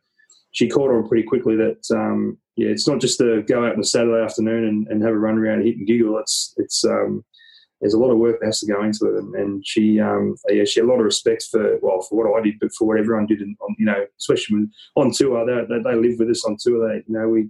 [0.55, 3.81] she caught on pretty quickly that, um, yeah, it's not just to go out on
[3.81, 6.17] a Saturday afternoon and, and have a run around and hit and giggle.
[6.17, 7.25] It's, it's, um,
[7.81, 9.19] there's a lot of work that has to go into it.
[9.19, 12.39] And, and she, um, yeah, she had a lot of respect for, well, for what
[12.39, 15.83] I did, but for what everyone did, on, you know, especially on tour, they, they,
[15.83, 16.87] they live with us on tour.
[16.87, 17.49] They, you know, we,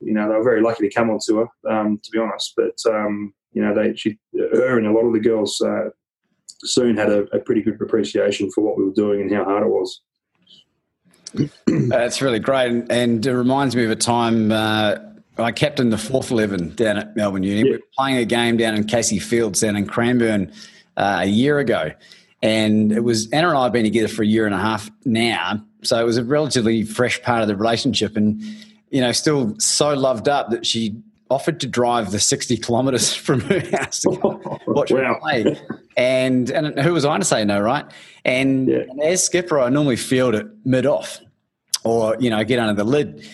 [0.00, 2.54] you know, they were very lucky to come on tour, um, to be honest.
[2.56, 5.90] But, um, you know, they, she, her and a lot of the girls, uh,
[6.60, 9.62] soon had a, a, pretty good appreciation for what we were doing and how hard
[9.62, 10.00] it was.
[11.66, 14.96] That's really great, and, and, it reminds me of a time uh,
[15.38, 17.58] I captained the fourth eleven down at Melbourne Uni.
[17.58, 17.64] Yeah.
[17.64, 20.52] We were playing a game down in Casey Fields down in Cranbourne
[20.96, 21.90] uh, a year ago,
[22.42, 24.90] and it was Anna and I have been together for a year and a half
[25.04, 28.42] now, so it was a relatively fresh part of the relationship, and
[28.90, 30.96] you know, still so loved up that she
[31.30, 34.10] offered to drive the 60 kilometres from her house to
[34.66, 35.14] watch wow.
[35.14, 35.60] her play.
[35.96, 37.84] And, and who was I to say no, right?
[38.24, 38.78] And, yeah.
[38.88, 41.20] and as skipper, I normally field it mid off
[41.86, 43.26] or, you know, get under the lid.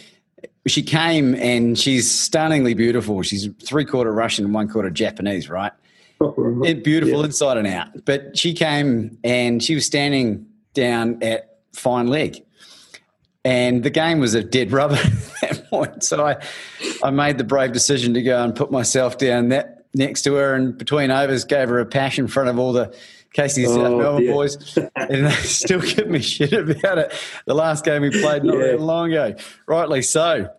[0.67, 3.23] She came and she's stunningly beautiful.
[3.23, 5.73] She's three quarter Russian and one quarter Japanese, right?
[6.21, 7.25] beautiful yeah.
[7.25, 8.05] inside and out.
[8.05, 12.45] But she came and she was standing down at fine leg
[13.45, 14.95] and the game was a dead rubber
[15.43, 16.05] at that point.
[16.05, 16.37] So I,
[17.03, 20.55] I made the brave decision to go and put myself down that next to her,
[20.55, 22.95] and between overs, gave her a pash in front of all the
[23.33, 24.33] Casey oh, South Melbourne yeah.
[24.33, 27.13] boys, and they still give me shit about it.
[27.47, 28.73] The last game we played not yeah.
[28.73, 29.35] that long ago,
[29.67, 30.51] rightly so.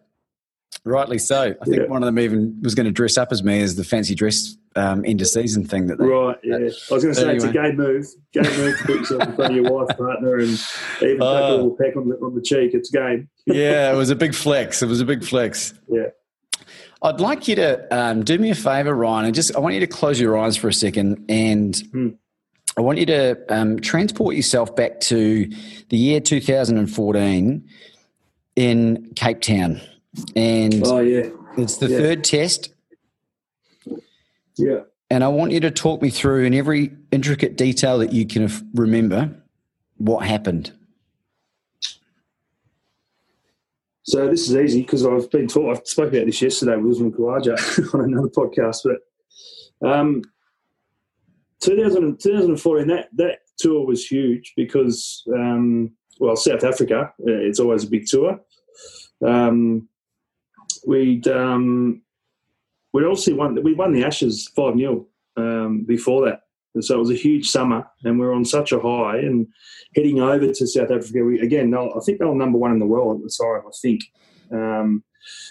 [0.85, 1.55] Rightly so.
[1.61, 1.85] I think yeah.
[1.85, 4.57] one of them even was going to dress up as me as the fancy dress
[4.75, 6.37] um, end of season thing that they, right.
[6.43, 7.35] Yeah, I was going to say anyway.
[7.35, 8.07] it's a game move.
[8.33, 10.59] Game move to put yourself in front of your wife, partner, and
[11.01, 12.73] even uh, a little peck on the, on the cheek.
[12.73, 13.29] It's game.
[13.45, 14.81] yeah, it was a big flex.
[14.81, 15.73] It was a big flex.
[15.87, 16.07] Yeah.
[17.01, 19.81] I'd like you to um, do me a favor, Ryan, and just I want you
[19.81, 22.09] to close your eyes for a second, and hmm.
[22.75, 25.45] I want you to um, transport yourself back to
[25.89, 27.69] the year 2014
[28.55, 29.79] in Cape Town,
[30.35, 31.97] and oh yeah, it's the yeah.
[31.97, 32.73] third test
[34.57, 34.79] yeah.
[35.09, 38.49] And I want you to talk me through in every intricate detail that you can
[38.73, 39.35] remember
[39.97, 40.71] what happened.
[44.03, 45.77] So this is easy because I've been taught.
[45.77, 48.81] I spoke about this yesterday with Usman Khawaja on another podcast.
[48.83, 50.23] But um,
[51.63, 57.83] 2000, 2014, that that tour was huge because um, well, South Africa, uh, it's always
[57.83, 58.39] a big tour.
[59.25, 59.87] Um,
[60.85, 62.01] we'd um,
[62.91, 63.61] we obviously won.
[63.63, 66.41] We won the Ashes five 0 um, before that,
[66.75, 69.17] and so it was a huge summer, and we are on such a high.
[69.17, 69.47] And
[69.95, 72.85] heading over to South Africa, we, again, I think they were number one in the
[72.85, 73.63] world at the time.
[73.67, 74.01] I think.
[74.51, 75.03] Um,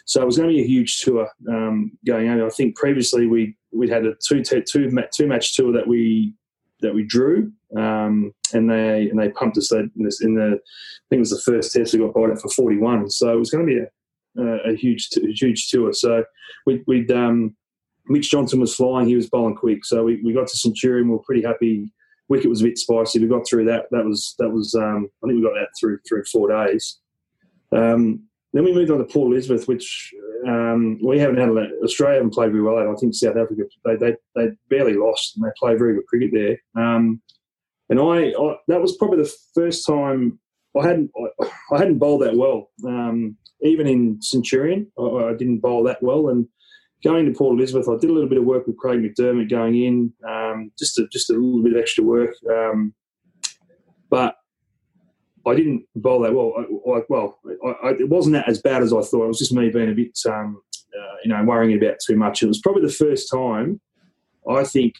[0.04, 2.46] so it was going to be a huge tour um, going over.
[2.46, 6.34] I think previously we we'd had a two two two match tour that we
[6.80, 11.04] that we drew, um, and they and they pumped us in, this, in the I
[11.08, 13.08] think it was the first test we got bought out for forty one.
[13.10, 13.86] So it was going to be a
[14.38, 15.92] uh, a huge a huge tour.
[15.92, 16.24] So
[16.66, 17.56] we, would um,
[18.06, 19.84] Mitch Johnson was flying; he was bowling quick.
[19.84, 21.08] So we, we got to Centurion.
[21.08, 21.92] We were pretty happy.
[22.28, 23.18] Wicket was a bit spicy.
[23.18, 23.86] We got through that.
[23.90, 24.74] That was that was.
[24.74, 26.98] Um, I think we got that through through four days.
[27.72, 30.12] Um, then we moved on to Port Elizabeth, which
[30.46, 31.48] um, we haven't had.
[31.82, 32.76] Australia haven't played very well.
[32.76, 36.30] I think South Africa they they, they barely lost, and they play very good cricket
[36.32, 36.58] there.
[36.82, 37.22] Um,
[37.88, 40.38] and I, I, that was probably the first time
[40.78, 42.70] I hadn't I, I hadn't bowled that well.
[42.86, 46.28] Um, even in Centurion, I, I, didn't bowl that well.
[46.28, 46.46] And
[47.04, 49.82] going to Port Elizabeth, I did a little bit of work with Craig McDermott going
[49.82, 52.34] in, um, just a, just a little bit of extra work.
[52.50, 52.94] Um,
[54.10, 54.36] but
[55.46, 56.52] I didn't bowl that well.
[56.56, 59.24] I, well, it wasn't that as bad as I thought.
[59.24, 60.62] It was just me being a bit, um,
[60.96, 62.42] uh, you know, worrying about too much.
[62.42, 63.80] It was probably the first time
[64.48, 64.96] I think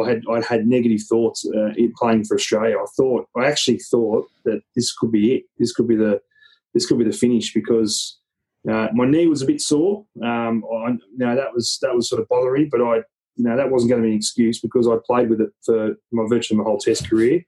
[0.00, 2.76] I had I had negative thoughts uh, playing for Australia.
[2.78, 5.44] I thought I actually thought that this could be it.
[5.58, 6.20] This could be the
[6.74, 8.18] this could be the finish because
[8.70, 10.06] uh, my knee was a bit sore.
[10.22, 12.96] Um, I, you know, that was that was sort of bothering, but I
[13.36, 15.96] you know that wasn't going to be an excuse because I played with it for
[16.12, 17.44] my virtually my whole Test career.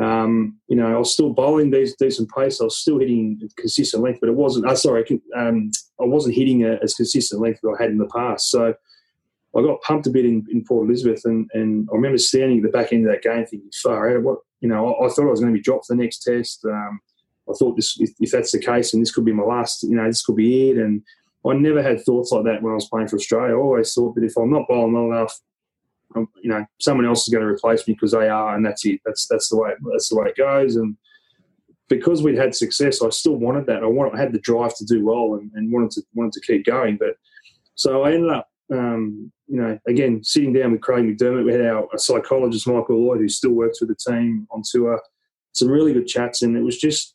[0.00, 2.60] Um, you know, I was still bowling these decent pace.
[2.60, 4.66] I was still hitting consistent length, but it wasn't.
[4.66, 5.04] Uh, sorry,
[5.36, 8.50] um, I wasn't hitting a, as consistent length as I had in the past.
[8.50, 8.74] So
[9.56, 12.64] I got pumped a bit in, in Port Elizabeth, and, and I remember standing at
[12.64, 15.26] the back end of that game thinking, "Far out, what?" You know, I, I thought
[15.26, 16.64] I was going to be dropped for the next test.
[16.64, 17.00] Um,
[17.48, 19.94] I thought this, if, if, that's the case, and this could be my last, you
[19.94, 20.78] know, this could be it.
[20.78, 21.02] And
[21.46, 23.54] I never had thoughts like that when I was playing for Australia.
[23.54, 25.38] I always thought that if I'm not bowling well enough,
[26.16, 29.00] you know, someone else is going to replace me because they are, and that's it.
[29.04, 30.76] That's that's the way that's the way it goes.
[30.76, 30.96] And
[31.88, 33.82] because we'd had success, I still wanted that.
[33.82, 36.40] I wanted, I had the drive to do well and, and wanted to wanted to
[36.40, 36.96] keep going.
[36.96, 37.16] But
[37.74, 41.66] so I ended up um, you know, again, sitting down with Craig McDermott, we had
[41.66, 45.00] our psychologist, Michael Lloyd, who still works with the team on tour.
[45.52, 47.14] Some really good chats, and it was just,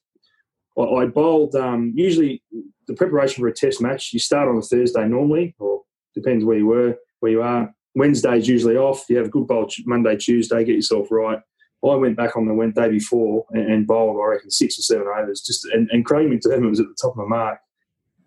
[0.77, 2.43] I, I bowled, um, usually
[2.87, 5.81] the preparation for a test match, you start on a Thursday normally, or
[6.15, 7.73] depends where you were, where you are.
[7.95, 9.05] Wednesday's usually off.
[9.09, 11.39] You have a good bowl Monday, Tuesday, get yourself right.
[11.83, 15.07] I went back on the Wednesday before and, and bowled, I reckon, six or seven
[15.07, 15.41] overs.
[15.41, 17.59] Just and, and Craig McDermott was at the top of my mark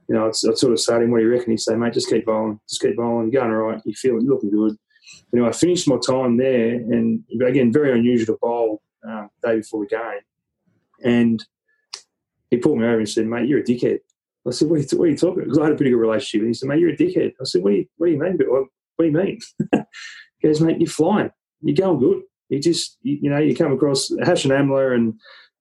[0.09, 1.53] you know, I'd sort of said him, what do you reckon?
[1.53, 4.21] He'd say, mate, just keep bowling, just keep bowling, you're going all right, you feel
[4.21, 4.77] you're looking good.
[5.33, 9.85] anyway, I finished my time there, and again, very unusual to bowl um, day before
[9.85, 10.21] the game.
[11.03, 11.45] And
[12.51, 14.01] he pulled me over and said, "Mate, you're a dickhead."
[14.47, 15.97] I said, "What are you, what are you talking?" Because I had a pretty good
[15.97, 16.43] relationship.
[16.43, 18.21] And he said, "Mate, you're a dickhead." I said, "What do you, what do you
[18.21, 18.69] mean?
[18.97, 19.39] What, do you mean?"
[20.39, 21.31] he goes, "Mate, you're flying.
[21.63, 22.23] You're going good.
[22.49, 25.15] You just, you, you know, you come across Hashim Amla and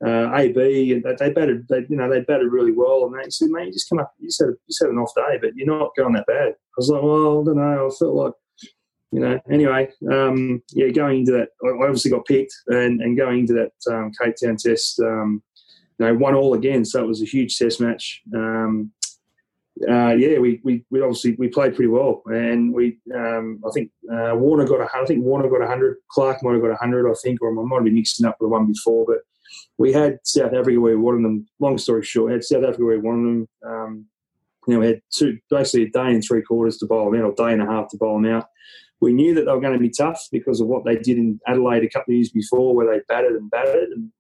[0.06, 3.06] uh, AB, and they batted, they, you know, they batted really well.
[3.06, 5.13] And they said, "Mate, you just come up, you had, you just had an off
[5.15, 7.88] day, but you're not going that bad." I was like, "Well, I don't know.
[7.88, 8.34] I felt like."
[9.13, 13.39] You know, anyway, um, yeah, going into that, I obviously got picked, and, and going
[13.39, 15.44] into that um, Cape Town test, um,
[16.00, 16.86] you know, one all again.
[16.86, 18.22] So it was a huge test match.
[18.34, 18.94] Um,
[19.89, 23.91] uh, yeah, we, we, we obviously we played pretty well, and we um, I think
[24.12, 27.13] uh, Warner got a I think Warner got hundred, Clarke might have got hundred, I
[27.24, 29.06] think, or I might have been mixing up with the one before.
[29.08, 29.20] But
[29.78, 31.48] we had South Africa where we wanted them.
[31.60, 33.48] Long story short, we had South Africa where we wanted them.
[33.65, 34.06] Um,
[34.67, 37.26] you know, we had two basically a day and three quarters to bowl them out,
[37.26, 38.48] or day and a half to bowl them out.
[39.00, 41.39] We knew that they were going to be tough because of what they did in
[41.48, 44.12] Adelaide a couple of years before, where they batted and batted, and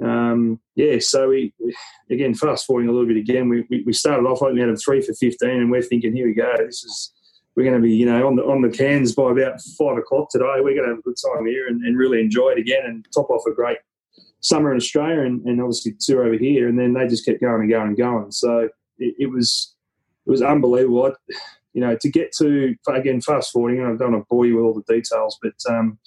[0.00, 1.74] um, yeah, so we, we,
[2.10, 3.48] again fast forwarding a little bit again.
[3.48, 6.26] We, we, we started off we had a three for fifteen, and we're thinking, here
[6.26, 6.52] we go.
[6.58, 7.12] This is
[7.54, 10.30] we're going to be you know on the on the cans by about five o'clock
[10.30, 10.56] today.
[10.56, 13.06] We're going to have a good time here and, and really enjoy it again and
[13.14, 13.78] top off a great
[14.40, 16.68] summer in Australia and, and obviously two over here.
[16.68, 18.32] And then they just kept going and going and going.
[18.32, 19.74] So it, it was
[20.26, 21.06] it was unbelievable.
[21.06, 21.34] I,
[21.74, 23.80] you know, to get to again fast forwarding.
[23.80, 25.98] I don't want to bore you with all the details, but um,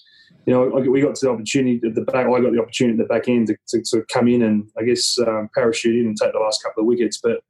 [0.45, 2.27] you know, we got to the opportunity at the back.
[2.27, 4.84] I got the opportunity at the back end to, to, to come in and I
[4.84, 7.19] guess um, parachute in and take the last couple of wickets.
[7.21, 7.41] But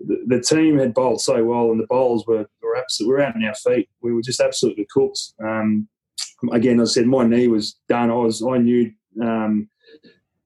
[0.00, 3.26] the, the, team had bowled so well, and the bowls were were absolutely we were
[3.26, 3.88] out on our feet.
[4.02, 5.32] We were just absolutely cooked.
[5.42, 5.88] Um,
[6.52, 8.10] again, as I said, my knee was done.
[8.10, 9.70] I was I knew um,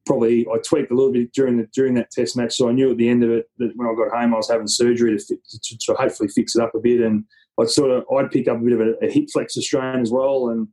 [0.06, 2.92] probably I tweaked a little bit during the, during that test match, so I knew
[2.92, 5.36] at the end of it that when I got home I was having surgery to,
[5.36, 7.24] to, to hopefully fix it up a bit, and
[7.60, 10.12] I sort of I'd pick up a bit of a, a hip flexor strain as
[10.12, 10.68] well, and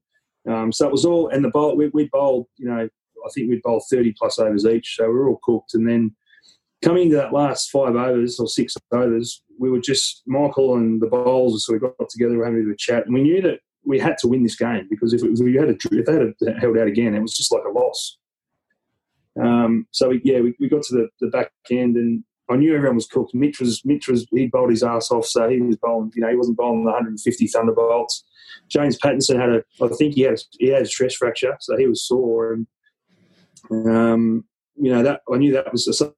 [0.48, 2.88] um, so it was all, and the bowl, we, we bowled, you know,
[3.26, 4.96] I think we'd bowled 30 plus overs each.
[4.96, 5.74] So we were all cooked.
[5.74, 6.16] And then
[6.82, 11.08] coming to that last five overs or six overs, we were just, Michael and the
[11.08, 13.06] bowls, so we got together, we were having a chat.
[13.06, 15.70] And we knew that we had to win this game because if, was, we had
[15.70, 18.18] a, if they had held out again, it was just like a loss.
[19.42, 22.76] Um, so we, yeah, we, we got to the, the back end and I knew
[22.76, 23.34] everyone was cooked.
[23.34, 26.12] Mitch was Mitch was he bowled his ass off, so he was bowling.
[26.16, 28.24] You know, he wasn't bowling the 150 thunderbolts.
[28.70, 31.88] James Pattinson had a, I think he had he had a stress fracture, so he
[31.88, 32.68] was sore, and
[33.72, 36.14] um, you know that I knew that was so.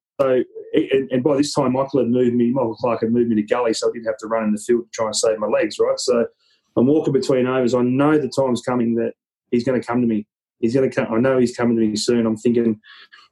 [0.71, 2.51] And, and, by this time, Michael had moved me.
[2.51, 4.59] Michael Clarke had moved me to gully, so I didn't have to run in the
[4.59, 5.79] field to try and save my legs.
[5.79, 6.27] Right, so
[6.75, 7.73] I'm walking between overs.
[7.73, 9.13] I know the time's coming that
[9.49, 10.27] he's going to come to me.
[10.59, 11.11] He's going to come.
[11.11, 12.25] I know he's coming to me soon.
[12.25, 12.79] I'm thinking,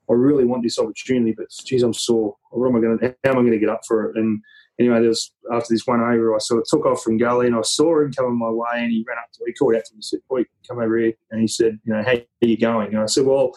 [0.10, 2.36] I really want this opportunity, but geez, I'm sore.
[2.52, 3.00] What am I going?
[3.24, 4.18] How am I going to get up for it?
[4.18, 4.42] And
[4.80, 7.56] anyway, there was after this one over, I sort of took off from gully and
[7.56, 9.86] I saw him coming my way and he ran up to me, he called out
[9.86, 11.14] to me said, Boy, come over here.
[11.32, 12.94] And he said, You know, how are you going?
[12.94, 13.52] And I said, Well,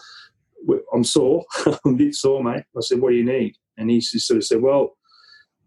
[0.93, 1.45] I'm sore.
[1.65, 2.63] I'm a bit sore, mate.
[2.75, 3.55] I said, What do you need?
[3.77, 4.97] And he sort of said, Well,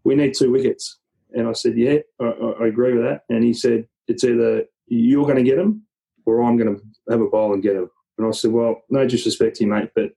[0.03, 0.99] we need two wickets.
[1.33, 2.25] And I said, Yeah, I,
[2.61, 3.21] I agree with that.
[3.29, 5.83] And he said, It's either you're going to get them
[6.25, 7.89] or I'm going to have a bowl and get them.
[8.17, 10.11] And I said, "Well, no disrespect to you, mate, but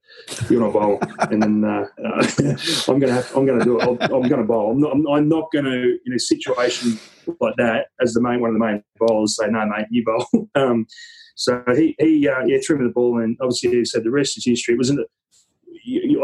[0.48, 2.26] you're not bowl." and then uh, uh,
[2.88, 3.82] I'm going to have, I'm to do it.
[3.82, 4.72] i am going to bowl.
[4.72, 6.98] I'm not, I'm, I'm not going to in a situation
[7.40, 10.48] like that as the main one of the main bowlers say, "No, mate, you bowl."
[10.54, 10.86] um,
[11.34, 14.38] so he he uh, yeah threw me the ball, and obviously he said the rest
[14.38, 14.74] is history.
[14.74, 15.00] It wasn't.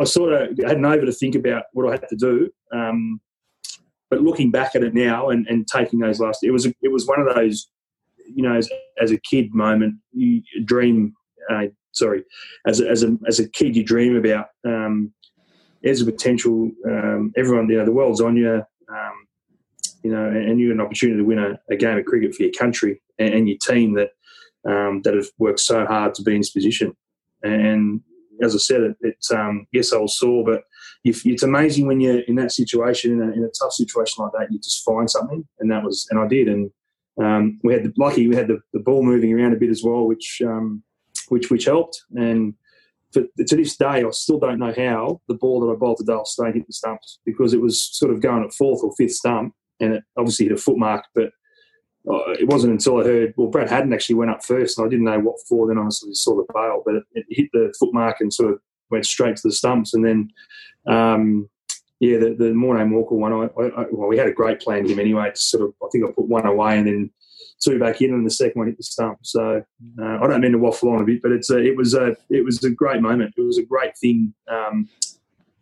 [0.01, 2.51] I sort of had an over to think about what I had to do.
[2.73, 3.21] Um,
[4.11, 7.07] but looking back at it now and, and taking those last, it was it was
[7.07, 7.69] one of those,
[8.27, 8.69] you know, as,
[9.01, 11.15] as a kid moment, you dream
[11.51, 12.25] uh, sorry,
[12.67, 15.13] as a, as a as a kid, you dream about um,
[15.85, 16.71] as a potential.
[16.87, 18.63] Um, everyone, you know, the world's on you.
[18.89, 19.27] Um,
[20.03, 22.43] you know, and you have an opportunity to win a, a, game of cricket for
[22.43, 24.11] your country and, and your team that
[24.69, 26.95] um, that have worked so hard to be in this position.
[27.43, 28.03] And
[28.43, 30.63] as I said, it, it's um, yes, I was sore, but
[31.05, 34.33] if, it's amazing when you're in that situation, in a, in a, tough situation like
[34.33, 36.71] that, you just find something, and that was, and I did, and
[37.23, 39.83] um, we had the, lucky we had the, the, ball moving around a bit as
[39.85, 40.83] well, which um,
[41.29, 42.03] which which helped.
[42.15, 42.55] And
[43.13, 46.05] for, to this day, I still don't know how the ball that I bowled to
[46.05, 49.13] Dale Steyn hit the stumps because it was sort of going at fourth or fifth
[49.13, 51.05] stump, and it obviously hit a foot mark.
[51.15, 51.31] But
[52.11, 54.91] uh, it wasn't until I heard well, Brad Haddin actually went up first, and I
[54.91, 55.67] didn't know what for.
[55.69, 58.33] Then I sort of saw the bail, but it, it, hit the foot mark and
[58.33, 58.59] sort of
[58.91, 60.31] went straight to the stumps, and then.
[60.87, 61.49] Um,
[62.01, 64.99] yeah, the, the Morné Morkel one, I, I, well, we had a great plan him
[64.99, 65.31] anyway.
[65.31, 67.11] To sort of, I think I put one away and then
[67.65, 69.19] two back in, and the second one hit the stump.
[69.23, 69.63] So
[70.01, 72.17] uh, I don't mean to waffle on a bit, but it's a, it was a
[72.31, 73.35] it was a great moment.
[73.37, 74.35] It was a great thing.
[74.49, 74.89] Um,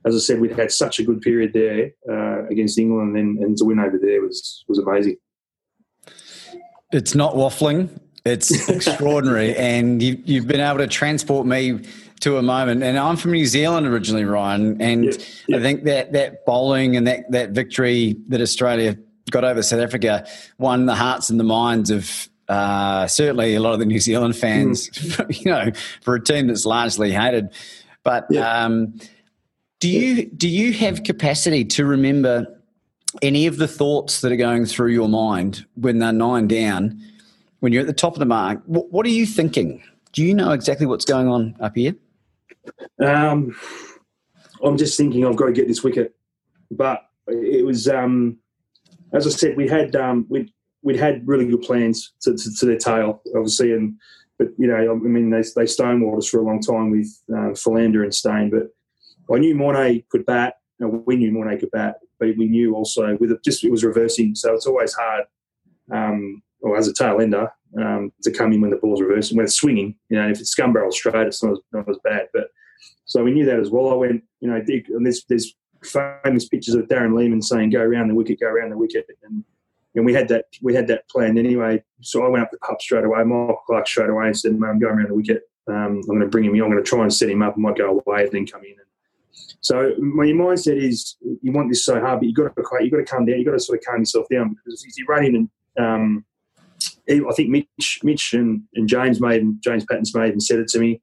[0.04, 3.56] as I said, we'd had such a good period there uh, against England, and, and
[3.58, 5.16] to win over there was was amazing.
[6.92, 7.88] It's not waffling.
[8.24, 11.80] It's extraordinary, and you, you've been able to transport me
[12.20, 12.82] to a moment.
[12.82, 15.12] And I'm from New Zealand originally, Ryan, and yeah,
[15.48, 15.56] yeah.
[15.56, 18.96] I think that that bowling and that that victory that Australia
[19.32, 20.26] got over South Africa
[20.58, 24.36] won the hearts and the minds of uh, certainly a lot of the New Zealand
[24.36, 24.88] fans.
[25.12, 25.44] Mm.
[25.44, 25.72] you know,
[26.02, 27.48] for a team that's largely hated,
[28.04, 28.26] but.
[28.30, 28.64] Yeah.
[28.64, 28.94] Um,
[29.82, 32.46] do you do you have capacity to remember
[33.20, 37.02] any of the thoughts that are going through your mind when they're nine down,
[37.58, 38.62] when you're at the top of the mark?
[38.66, 39.82] What, what are you thinking?
[40.12, 41.96] Do you know exactly what's going on up here?
[43.04, 43.56] Um,
[44.62, 46.14] I'm just thinking I've got to get this wicket,
[46.70, 48.38] but it was um,
[49.12, 50.52] as I said, we had um, we
[50.82, 53.94] we'd had really good plans to, to, to, their tail, obviously, and
[54.38, 57.54] but you know, I mean, they they stonewalled us for a long time with uh,
[57.54, 58.68] Philander and Steyn, but
[59.34, 60.54] I knew Morne could bat.
[60.78, 63.84] You we knew Morne could bat, but we knew also with it just it was
[63.84, 65.24] reversing, so it's always hard.
[65.90, 69.44] Um, or as a tail ender, um, to come in when the ball's reversing, when
[69.44, 69.96] it's swinging.
[70.08, 72.28] You know, if it's scum barrel straight, it's not as, not as bad.
[72.32, 72.48] But
[73.04, 73.90] so we knew that as well.
[73.90, 75.54] I went, you know, and there's, there's
[75.84, 79.44] famous pictures of Darren Lehmann saying, "Go around the wicket, go around the wicket," and
[79.94, 81.82] and we had that we had that planned anyway.
[82.00, 84.78] So I went up the pup straight away, Mark Clarke straight away, and said, "I'm
[84.78, 85.42] going around the wicket.
[85.68, 86.62] Um, I'm going to bring him in.
[86.62, 87.54] I'm going to try and set him up.
[87.56, 88.76] I might go away and then come in."
[89.60, 92.96] So my mindset is you want this so hard, but you got to you got
[92.96, 93.38] to calm down.
[93.38, 96.24] You got to sort of calm yourself down because if you run in and um,
[97.08, 100.68] I think Mitch, Mitch and, and James made and James Pattinson's made and said it
[100.68, 101.00] to me.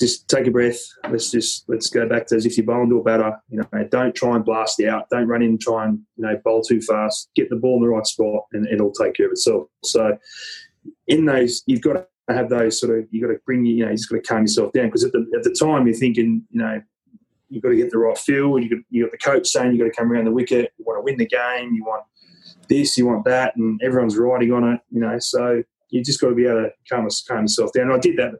[0.00, 0.80] Just take a breath.
[1.10, 3.36] Let's just let's go back to as if you're bowling to a batter.
[3.50, 5.08] You know, don't try and blast out.
[5.10, 7.28] Don't run in and try and you know bowl too fast.
[7.34, 9.68] Get the ball in the right spot, and it'll take care of itself.
[9.84, 10.16] So
[11.06, 13.06] in those, you've got to have those sort of.
[13.10, 15.12] You've got to bring you know, you just got to calm yourself down because at
[15.12, 16.80] the at the time you're thinking, you know,
[17.50, 18.58] you've got to get the right feel.
[18.58, 20.72] You got, you got the coach saying you've got to come around the wicket.
[20.78, 21.74] You want to win the game.
[21.74, 22.04] You want
[22.68, 24.80] this, you want that, and everyone's riding on it.
[24.90, 27.86] You know, so you just got to be able to calm, calm yourself down.
[27.86, 28.32] And I did that.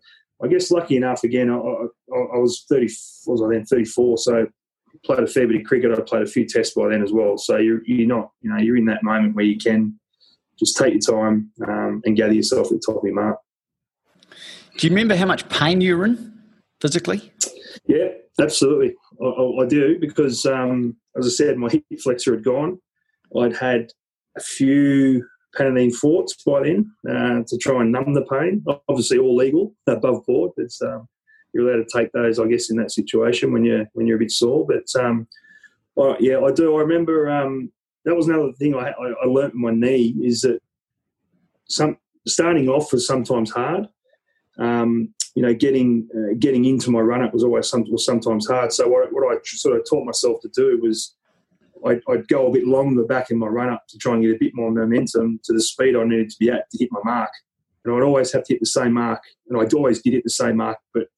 [0.42, 1.22] I guess lucky enough.
[1.24, 2.88] Again, I, I, I was thirty.
[3.26, 3.64] was I then?
[3.64, 4.18] Thirty four.
[4.18, 4.46] So
[5.04, 5.92] played a fair bit of cricket.
[5.92, 7.38] I played a few tests by then as well.
[7.38, 9.98] So you're you're not you know you're in that moment where you can
[10.58, 13.38] just take your time um, and gather yourself at the top of your mark.
[14.76, 16.32] Do you remember how much pain you were in
[16.80, 17.32] physically?
[17.86, 18.08] Yeah,
[18.40, 18.94] absolutely.
[19.22, 22.78] I, I, I do because, um, as I said, my hip flexor had gone.
[23.38, 23.92] I'd had
[24.36, 25.26] a few
[25.56, 28.64] Panadeine Fortes by then uh, to try and numb the pain.
[28.88, 30.52] Obviously, all legal above board.
[30.56, 31.08] It's um,
[31.52, 34.20] you're allowed to take those, I guess, in that situation when you're when you're a
[34.20, 34.66] bit sore.
[34.66, 35.26] But um,
[36.20, 36.76] yeah, I do.
[36.76, 37.72] I remember um,
[38.04, 40.60] that was another thing I, I, I my knee is that
[41.68, 41.96] some
[42.26, 43.86] starting off was sometimes hard.
[44.58, 48.46] Um, you know, getting uh, getting into my run up was always some, was sometimes
[48.46, 48.72] hard.
[48.72, 51.14] So what, what I sort of taught myself to do was
[51.86, 54.36] I'd, I'd, go a bit longer back in my run up to try and get
[54.36, 57.00] a bit more momentum to the speed I needed to be at to hit my
[57.04, 57.30] mark.
[57.84, 60.30] And I'd always have to hit the same mark, and I'd always did hit the
[60.30, 60.78] same mark.
[60.92, 61.08] But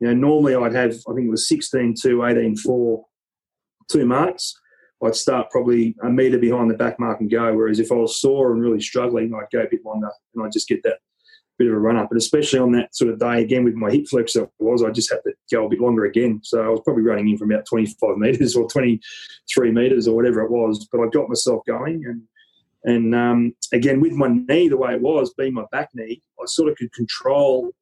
[0.00, 3.06] you know, normally I'd have I think it was 16 2, 18 4,
[3.90, 4.54] two marks.
[5.04, 7.54] I'd start probably a metre behind the back mark and go.
[7.54, 10.52] Whereas if I was sore and really struggling, I'd go a bit longer and I'd
[10.52, 10.98] just get that
[11.58, 12.10] bit of a run up.
[12.10, 14.90] And especially on that sort of day again with my hip flex flexor was, I
[14.90, 16.40] just had to go a bit longer again.
[16.42, 20.40] So I was probably running in from about 25 metres or 23 metres or whatever
[20.42, 20.86] it was.
[20.90, 22.04] But I got myself going.
[22.06, 22.22] And,
[22.84, 26.44] and um, again, with my knee the way it was, being my back knee, I
[26.46, 27.72] sort of could control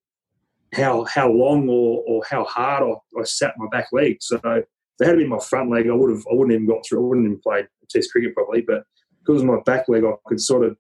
[0.73, 4.19] how how long or, or how hard I, I sat my back leg.
[4.21, 4.65] So if
[5.01, 7.05] it had been my front leg, I would have I wouldn't even got through.
[7.05, 8.63] I wouldn't even played Test cricket probably.
[8.63, 8.85] But
[9.21, 10.77] because of my back leg, I could sort of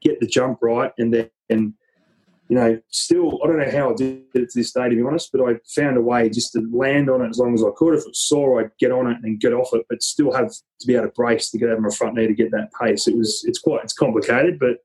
[0.00, 1.74] get the jump right and then
[2.50, 5.02] you know, still, I don't know how I did it to this day, to be
[5.02, 7.68] honest, but I found a way just to land on it as long as I
[7.76, 7.94] could.
[7.94, 10.86] If it's sore, I'd get on it and get off it, but still have to
[10.86, 13.06] be able to brace to get over my front knee to get that pace.
[13.06, 14.78] It was, it's quite, it's complicated, but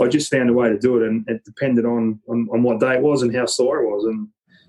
[0.00, 2.78] I just found a way to do it, and it depended on, on, on what
[2.78, 4.04] day it was and how sore it was.
[4.04, 4.28] And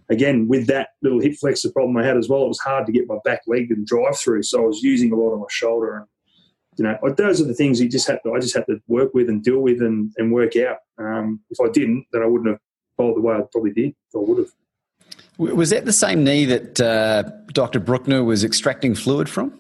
[0.09, 2.91] again, with that little hip flexor problem I had as well, it was hard to
[2.91, 5.45] get my back leg and drive through, so I was using a lot of my
[5.51, 6.07] shoulder and
[6.79, 9.13] you know, those are the things you just have to, I just had to work
[9.13, 10.77] with and deal with and, and work out.
[10.97, 12.59] Um, if I didn't, then I wouldn't have
[12.97, 13.93] bowled the way I probably did.
[14.15, 14.47] I would have.
[15.37, 17.23] Was that the same knee that uh,
[17.53, 17.79] Dr.
[17.79, 19.59] Brukner was extracting fluid from?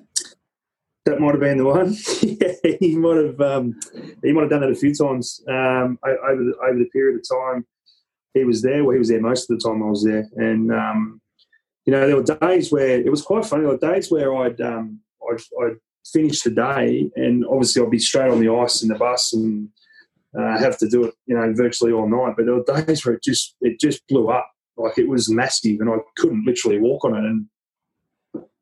[1.05, 1.95] That might have been the one.
[2.21, 3.41] yeah, he might have.
[3.41, 3.79] Um,
[4.23, 7.27] he might have done that a few times um, over the, over the period of
[7.27, 7.65] time
[8.33, 8.83] he was there.
[8.83, 11.21] Well, he was there most of the time I was there, and um,
[11.85, 13.63] you know there were days where it was quite funny.
[13.63, 14.99] There were days where I'd um,
[15.29, 15.77] I'd, I'd
[16.11, 19.69] finish the day, and obviously I'll be straight on the ice in the bus and
[20.37, 22.35] uh, have to do it, you know, virtually all night.
[22.35, 25.79] But there were days where it just it just blew up, like it was massive,
[25.79, 27.23] and I couldn't literally walk on it.
[27.23, 27.45] And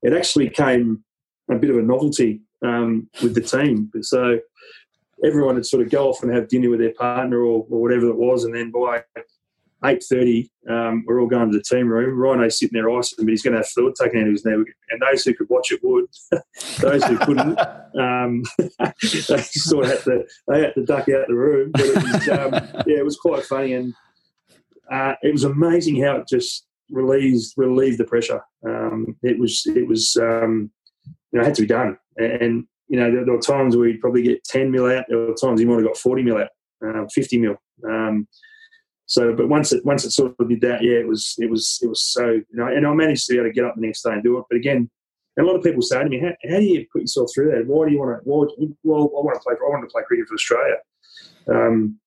[0.04, 1.04] it actually came
[1.50, 3.92] a bit of a novelty um, with the team.
[4.02, 4.40] So
[5.24, 8.08] everyone would sort of go off and have dinner with their partner or, or whatever
[8.08, 9.04] it was, and then by
[9.86, 12.18] eight thirty, um, we're all going to the team room.
[12.18, 14.54] Rhino's sitting there icing, but he's going to have fluid taken out of his knee.
[14.54, 16.06] And those who could watch it would.
[16.80, 17.60] those who couldn't,
[18.00, 18.44] um,
[18.80, 21.72] they sort of had to they had to duck out the room.
[21.72, 22.54] But it was, um,
[22.88, 23.94] yeah, it was quite funny, and
[24.92, 28.42] uh, it was amazing how it just relieves relieved the pressure.
[28.66, 30.72] Um, it was it was um,
[31.06, 33.88] you know it had to be done, and you know there, there, were times where
[33.88, 35.06] you'd probably get ten mil out.
[35.08, 36.50] There were times you might have got forty mil out,
[36.84, 37.58] um, fifty mil.
[37.88, 38.28] Um,
[39.08, 41.80] so, but once it once it sort of did that, yeah, it was it was
[41.82, 43.86] it was so you know, and I managed to be able to get up the
[43.86, 44.46] next day and do it.
[44.50, 44.90] But again,
[45.40, 47.66] a lot of people say to me, "How, how do you put yourself through that?
[47.68, 48.30] Why do you want to?
[48.30, 48.46] Why,
[48.84, 49.56] well, I want to play.
[49.56, 50.76] I want to play cricket for Australia.
[51.50, 52.00] Um,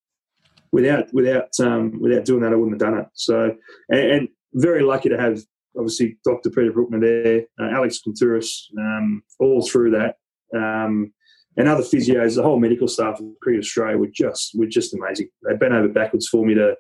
[0.73, 3.07] without without um, without doing that, I wouldn't have done it.
[3.15, 3.57] So,
[3.89, 5.41] and, and very lucky to have
[5.77, 6.51] obviously Dr.
[6.51, 10.17] Peter Brukner there, uh, Alex Kontouris, um, all through that.
[10.55, 11.15] Um,
[11.61, 15.29] and other physios, the whole medical staff of Cricket Australia were just were just amazing.
[15.43, 16.75] They bent over backwards for me to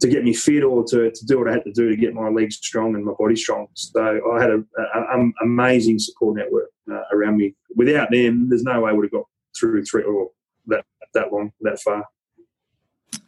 [0.00, 2.12] to get me fit or to, to do what I had to do to get
[2.12, 3.68] my legs strong and my body strong.
[3.74, 7.54] So I had an amazing support network uh, around me.
[7.76, 9.24] Without them, there's no way I would have got
[9.58, 10.30] through three or
[10.66, 12.04] that that long, that far.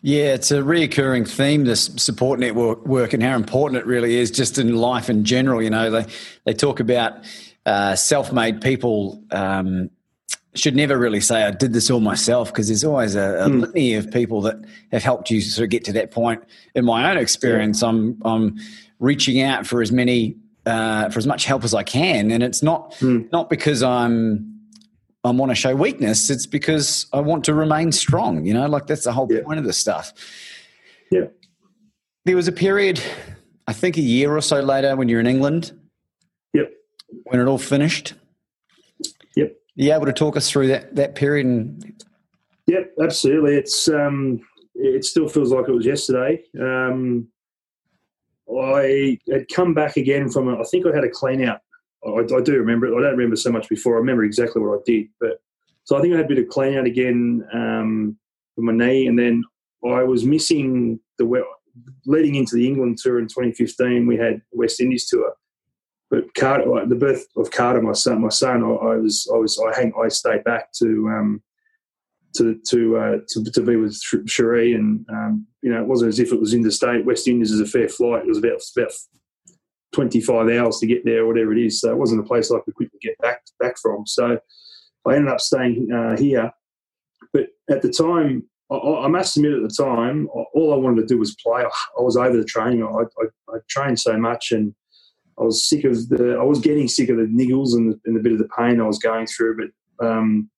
[0.02, 4.32] Yeah, it's a reoccurring theme, this support network work and how important it really is
[4.32, 5.62] just in life in general.
[5.62, 6.06] You know, they,
[6.44, 7.24] they talk about
[7.66, 9.90] uh, self made people um,
[10.54, 13.60] should never really say I did this all myself because there's always a, a mm.
[13.60, 14.56] litany of people that
[14.92, 16.42] have helped you sort of get to that point.
[16.74, 17.88] In my own experience, yeah.
[17.88, 18.58] I'm I'm
[18.98, 20.36] reaching out for as many
[20.66, 23.30] uh, for as much help as I can, and it's not mm.
[23.32, 24.58] not because I'm
[25.24, 26.30] I want to show weakness.
[26.30, 28.44] It's because I want to remain strong.
[28.44, 29.42] You know, like that's the whole yeah.
[29.42, 30.12] point of this stuff.
[31.10, 31.26] Yeah.
[32.24, 33.00] There was a period,
[33.66, 35.72] I think, a year or so later when you're in England.
[36.54, 36.72] Yep.
[37.24, 38.14] When it all finished
[39.84, 41.46] you able to talk us through that, that period?
[41.46, 42.04] And...
[42.66, 43.54] Yep, absolutely.
[43.54, 44.40] It's um,
[44.74, 46.42] it still feels like it was yesterday.
[46.60, 47.28] Um,
[48.50, 51.60] I had come back again from a, I think I had a clean out.
[52.04, 52.96] I, I, do remember it.
[52.96, 53.94] I don't remember so much before.
[53.94, 55.08] I remember exactly what I did.
[55.20, 55.40] But
[55.84, 58.18] so I think I had a bit of clean out again um,
[58.56, 59.44] with my knee, and then
[59.84, 61.44] I was missing the well
[62.06, 64.06] leading into the England tour in 2015.
[64.06, 65.34] We had West Indies tour,
[66.10, 69.60] but Carter, the birth of Carter, my son, my son, I, I was, I was,
[69.60, 71.42] I hang, I stayed back to, um,
[72.36, 76.18] to, to, uh, to, to be with Cherie, and um, you know, it wasn't as
[76.18, 77.04] if it was interstate.
[77.04, 78.22] West Indies is a fair flight.
[78.22, 78.92] It was about about
[79.92, 81.80] twenty five hours to get there, or whatever it is.
[81.80, 84.06] So it wasn't a place I could quickly get back back from.
[84.06, 84.38] So
[85.06, 86.52] I ended up staying uh, here.
[87.32, 91.06] But at the time, I, I, must admit, at the time, all I wanted to
[91.06, 91.62] do was play.
[91.62, 92.82] I, was over the training.
[92.82, 94.74] I, I, I trained so much and
[95.40, 98.16] I was sick of the, I was getting sick of the niggles and the, and
[98.16, 99.56] the bit of the pain I was going through.
[99.56, 100.50] But um,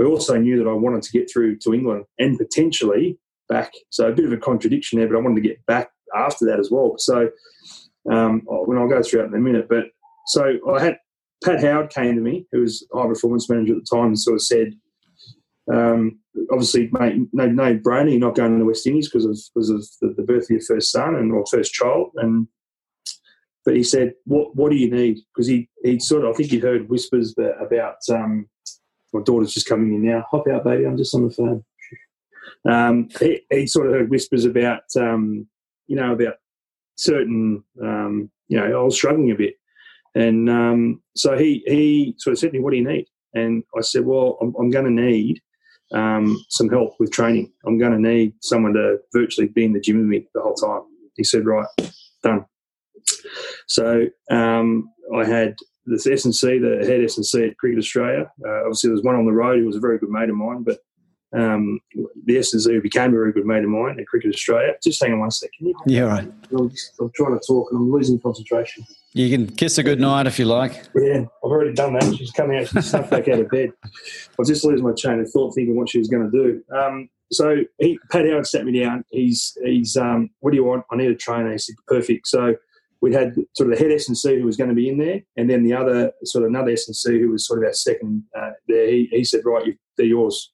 [0.00, 3.18] I also knew that I wanted to get through to England and potentially
[3.48, 3.72] back.
[3.90, 6.58] So a bit of a contradiction there, but I wanted to get back after that
[6.58, 6.94] as well.
[6.98, 7.30] So
[8.10, 9.68] um, when I'll go through that in a minute.
[9.68, 9.86] But
[10.26, 10.98] so I had
[11.44, 14.36] Pat Howard came to me, who was high performance manager at the time, and sort
[14.36, 14.74] of said,
[15.72, 16.18] um,
[16.50, 19.70] obviously, mate, no, no brainer, you're not going to the West Indies because of because
[19.70, 22.48] of the, the birth of your first son and or first child, and
[23.64, 26.50] but he said, "What what do you need?" Because he he sort of I think
[26.50, 28.48] he'd heard whispers about um,
[29.12, 30.24] my daughter's just coming in now.
[30.30, 30.84] Hop out, baby.
[30.84, 31.64] I'm just on the phone.
[32.68, 35.46] Um, he, he, sort of heard whispers about um,
[35.86, 36.34] you know about
[36.96, 39.54] certain um, you know I was struggling a bit,
[40.14, 43.62] and um, so he he sort of said to me, "What do you need?" And
[43.76, 45.40] I said, "Well, I'm, I'm going to need."
[45.94, 47.52] Um, some help with training.
[47.66, 50.54] I'm going to need someone to virtually be in the gym with me the whole
[50.54, 50.80] time.
[51.16, 51.66] He said, "Right,
[52.22, 52.46] done."
[53.66, 58.30] So um, I had this S&C, the head S&C at Cricket Australia.
[58.46, 60.36] Uh, obviously, there was one on the road who was a very good mate of
[60.36, 60.78] mine, but
[61.34, 61.80] um,
[62.26, 64.74] the S&C became a very good mate of mine at Cricket Australia.
[64.82, 65.74] Just hang on one second.
[65.86, 66.32] Yeah, right.
[66.56, 68.84] I'm, just, I'm, trying to talk and I'm losing concentration.
[69.14, 70.84] You can kiss a good night if you like.
[70.94, 72.14] Yeah, I've already done that.
[72.16, 73.70] She's coming out, she's snuck back out of bed.
[73.84, 73.88] I
[74.38, 76.62] was just losing my chain of thought thinking what she was going to do.
[76.74, 79.04] Um, so he, Pat Howard sat me down.
[79.10, 80.84] He's, he's um, what do you want?
[80.90, 81.50] I need a trainer.
[81.50, 82.26] He said, perfect.
[82.26, 82.56] So
[83.02, 85.50] we had sort of the head S&C who was going to be in there, and
[85.50, 88.86] then the other sort of another S&C who was sort of our second uh, there.
[88.86, 90.52] He, he, said, right, they're yours.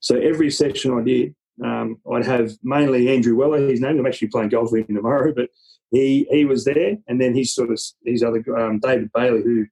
[0.00, 3.98] So every session I did, um, I'd have mainly Andrew Weller, his name.
[3.98, 5.50] I'm actually playing golf with him tomorrow, but
[5.90, 9.66] he he was there, and then he's sort of his other um, David Bailey, who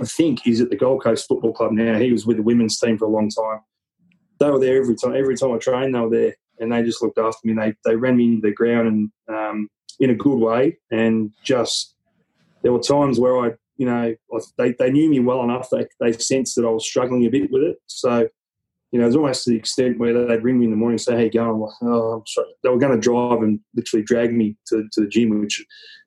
[0.00, 1.98] I think is at the Gold Coast Football Club now.
[1.98, 3.60] He was with the women's team for a long time.
[4.38, 5.16] They were there every time.
[5.16, 7.52] Every time I trained, they were there, and they just looked after me.
[7.52, 9.68] And they they ran me into the ground and um,
[10.00, 10.78] in a good way.
[10.90, 11.94] And just
[12.62, 14.14] there were times where I, you know,
[14.58, 15.68] they, they knew me well enough.
[15.70, 17.76] They, they sensed that I was struggling a bit with it.
[17.86, 18.28] So,
[18.92, 20.94] you know, it was almost to the extent where they'd ring me in the morning
[20.94, 23.60] and say, "Hey, go." I'm like, "Oh, I'm sorry." They were going to drive and
[23.74, 25.64] literally drag me to, to the gym, which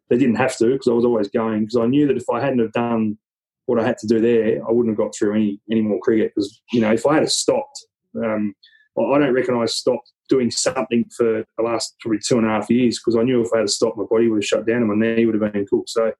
[0.09, 2.39] they didn't have to because I was always going because I knew that if I
[2.39, 3.17] hadn't have done
[3.65, 6.31] what I had to do there, I wouldn't have got through any any more cricket.
[6.33, 7.85] Because you know, if I had stopped,
[8.15, 8.55] um,
[8.99, 12.69] I don't reckon I stopped doing something for the last probably two and a half
[12.69, 14.87] years because I knew if I had stopped, my body would have shut down and
[14.87, 15.89] my knee would have been cooked.
[15.89, 16.11] So,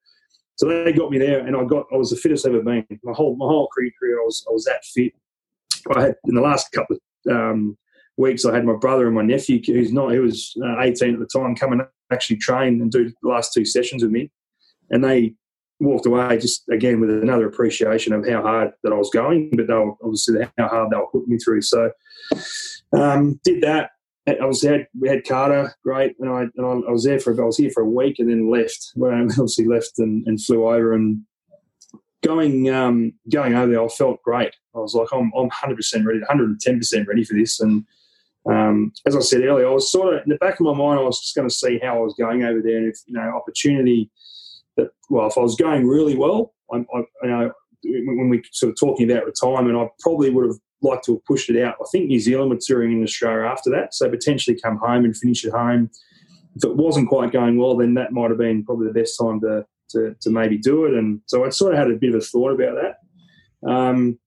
[0.56, 2.86] so they got me there, and I got I was the fittest I've ever been.
[3.04, 5.14] My whole my whole career, I was I was that fit.
[5.96, 7.78] I had in the last couple of um,
[8.18, 11.20] weeks, I had my brother and my nephew, who's not, who was uh, 18 at
[11.20, 14.32] the time, come and actually train and do the last two sessions with me,
[14.90, 15.34] and they
[15.80, 19.68] walked away just again with another appreciation of how hard that I was going, but
[19.68, 21.62] they were obviously how hard they were putting me through.
[21.62, 21.92] So
[22.94, 23.92] um, did that.
[24.28, 27.46] I was had we had Carter, great, and I and I, was there for I
[27.46, 28.92] was here for a week and then left.
[28.96, 31.22] Well, obviously left and, and flew over and
[32.24, 33.84] going um, going over there.
[33.84, 34.54] I felt great.
[34.76, 37.60] I was like, I'm I'm 100 percent ready, 110 percent ready for this.
[37.60, 37.86] And
[38.48, 41.00] um, as I said earlier, I was sort of in the back of my mind,
[41.00, 43.16] I was just going to see how I was going over there, and if you
[43.16, 44.12] know opportunity
[44.80, 47.52] that well, if I was going really well, I, I you know
[47.84, 51.50] when we sort of talking about retirement, I probably would have liked to have pushed
[51.50, 51.76] it out.
[51.82, 55.16] I think New Zealand were touring in Australia after that, so potentially come home and
[55.16, 55.90] finish at home.
[56.56, 59.40] If it wasn't quite going well, then that might have been probably the best time
[59.42, 60.94] to to, to maybe do it.
[60.94, 63.70] And so I sort of had a bit of a thought about that.
[63.70, 64.20] Um,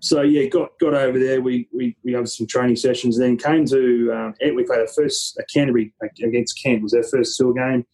[0.00, 1.40] so yeah, got got over there.
[1.40, 3.18] We we, we had some training sessions.
[3.18, 5.92] Then came to um, we played our first uh, Canterbury
[6.22, 7.84] against Kent was our first tour game.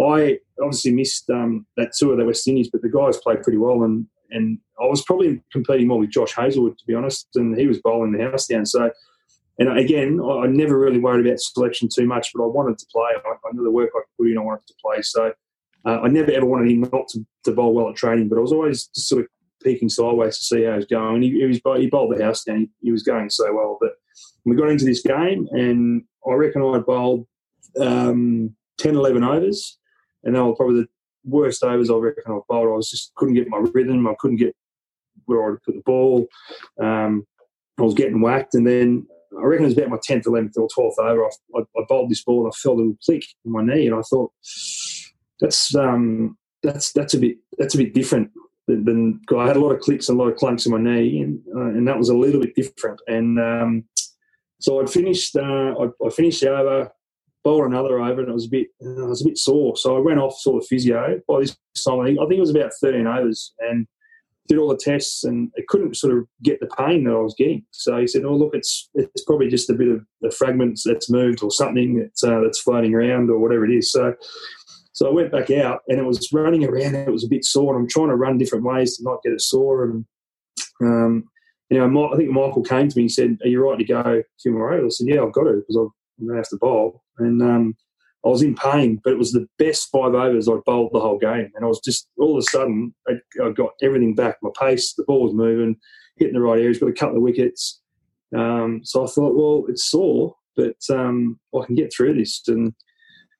[0.00, 3.58] I obviously missed um, that tour of the West Indies, but the guys played pretty
[3.58, 7.56] well, and and I was probably competing more with Josh Hazlewood to be honest, and
[7.56, 8.66] he was bowling the house down.
[8.66, 8.90] So,
[9.58, 13.10] and again, I, never really worried about selection too much, but I wanted to play.
[13.14, 15.02] I, I knew the work I put in, I wanted to play.
[15.02, 15.32] So,
[15.86, 18.40] uh, I never ever wanted him not to, to bowl well at training, but I
[18.40, 19.28] was always just sort of
[19.62, 21.22] peeking sideways to see how he was going.
[21.22, 22.60] He, he was he bowled the house down.
[22.60, 23.92] He, he, was going so well, but
[24.44, 27.26] we got into this game, and I reckon I bowled
[27.80, 29.78] um, 10, 11 overs,
[30.24, 30.88] and they were probably the
[31.24, 32.68] worst overs I reckon I've bowled.
[32.68, 34.06] I was just couldn't get my rhythm.
[34.06, 34.54] I couldn't get
[35.26, 36.26] where I'd put the ball.
[36.80, 37.26] Um,
[37.78, 39.06] I was getting whacked, and then
[39.38, 41.24] I reckon it was about my tenth, eleventh, or twelfth over.
[41.24, 43.86] I, I, I, bowled this ball, and I felt a little click in my knee,
[43.86, 44.32] and I thought
[45.40, 48.30] that's um, that's that's a bit that's a bit different.
[48.66, 50.78] Than, than I had a lot of clicks and a lot of clunks in my
[50.78, 53.00] knee, and uh, and that was a little bit different.
[53.08, 53.84] And um,
[54.60, 56.90] so I'd finished uh, I, I finished the over,
[57.44, 59.76] bowled another over, and it was a bit uh, I was a bit sore.
[59.76, 61.20] So I went off saw the physio.
[61.28, 63.86] By this time, I think, I think it was about thirteen overs, and
[64.48, 67.34] did all the tests and it couldn't sort of get the pain that I was
[67.36, 67.64] getting.
[67.70, 71.10] So he said, "Oh, look, it's it's probably just a bit of the fragments that's
[71.10, 74.14] moved or something that's uh, that's floating around or whatever it is." So,
[74.92, 76.94] so I went back out and it was running around.
[76.94, 79.22] And it was a bit sore, and I'm trying to run different ways to not
[79.22, 79.84] get it sore.
[79.84, 80.04] And
[80.82, 81.24] um,
[81.70, 84.22] you know, I think Michael came to me and said, "Are you right to go
[84.42, 84.62] few?
[84.62, 85.90] I said, "Yeah, I've got to because
[86.20, 87.74] I'm to have to bowl." And um,
[88.24, 91.18] I was in pain, but it was the best five overs I bowled the whole
[91.18, 91.50] game.
[91.54, 94.36] And I was just all of a sudden, I, I got everything back.
[94.42, 95.76] My pace, the ball was moving,
[96.16, 97.80] hitting the right areas, got a couple of wickets.
[98.34, 102.42] Um, so I thought, well, it's sore, but um, I can get through this.
[102.48, 102.72] And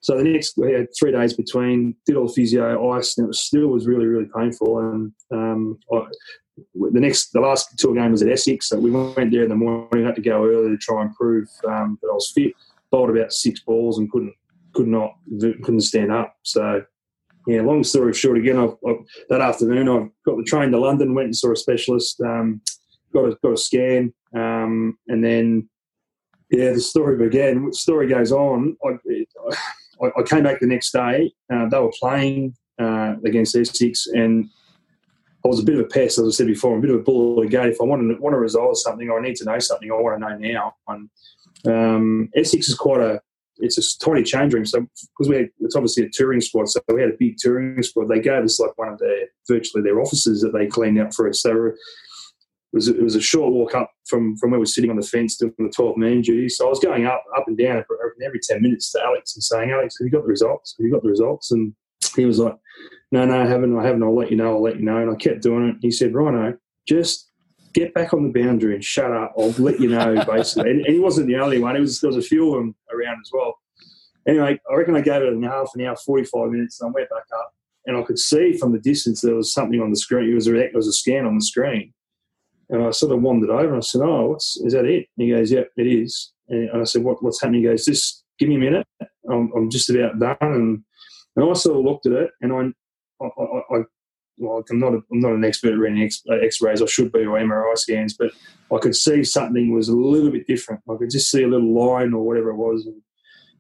[0.00, 3.40] so the next, we had three days between, did all physio, ice, and it was
[3.40, 4.78] still was really, really painful.
[4.80, 6.02] And um, I,
[6.56, 9.56] the next, the last tour game was at Essex, so we went there in the
[9.56, 10.04] morning.
[10.04, 12.52] Had to go early to try and prove um, that I was fit.
[12.90, 14.34] Bowled about six balls and couldn't
[14.72, 16.36] could not couldn't stand up.
[16.42, 16.84] So
[17.46, 18.94] yeah, long story short, again, I, I,
[19.28, 22.60] that afternoon I got the train to London, went and saw a specialist, um,
[23.12, 25.68] got a got a scan, um, and then
[26.50, 27.66] yeah, the story began.
[27.66, 28.76] The story goes on.
[28.84, 31.32] I, I came back the next day.
[31.52, 34.48] Uh, they were playing uh, against Essex, and
[35.44, 37.00] I was a bit of a pest, as I said before, I'm a bit of
[37.00, 37.72] a bull at the gate.
[37.72, 40.20] If I want to want to resolve something, I need to know something, I want
[40.20, 40.74] to know now.
[40.88, 41.10] And
[41.66, 43.20] um, Essex is quite a
[43.58, 44.66] it's a tiny change room.
[44.66, 47.82] So because we had, it's obviously a touring squad, so we had a big touring
[47.82, 48.08] squad.
[48.08, 51.28] They gave us like one of their virtually their offices that they cleaned out for
[51.28, 51.42] us.
[51.42, 51.74] So it
[52.72, 55.36] was it was a short walk up from from where we're sitting on the fence
[55.36, 56.48] doing the twelve man duty.
[56.48, 57.84] So I was going up up and down
[58.24, 60.74] every ten minutes to Alex and saying, Alex, have you got the results?
[60.78, 61.52] Have you got the results?
[61.52, 61.74] And
[62.16, 62.56] he was like,
[63.12, 63.76] No, no, I haven't.
[63.78, 64.02] I haven't.
[64.02, 64.54] I'll let you know.
[64.54, 64.98] I'll let you know.
[64.98, 65.76] And I kept doing it.
[65.80, 66.56] He said, Rhino,
[66.86, 67.30] just
[67.74, 69.34] get back on the boundary and shut up.
[69.36, 70.70] I'll let you know, basically.
[70.70, 71.76] and, and, he wasn't the only one.
[71.76, 73.58] It Was, there was a few of them around as well.
[74.26, 77.10] Anyway, I reckon I gave it an half an hour, 45 minutes, and I went
[77.10, 77.52] back up.
[77.86, 80.30] And I could see from the distance there was something on the screen.
[80.30, 81.92] It was a, it was a scan on the screen.
[82.70, 85.08] And I sort of wandered over and I said, Oh, what's, is that it?
[85.18, 86.32] And he goes, Yep, it is.
[86.48, 87.60] And I said, what, What's happening?
[87.60, 88.86] He goes, Just give me a minute.
[89.30, 90.36] I'm, I'm just about done.
[90.40, 90.84] And,
[91.36, 93.82] and I sort of looked at it and I, I, I,
[94.38, 96.82] well, I'm not a, I'm not an expert at reading uh, X-rays.
[96.82, 98.30] I should be or MRI scans, but
[98.72, 100.80] I could see something was a little bit different.
[100.90, 102.86] I could just see a little line or whatever it was.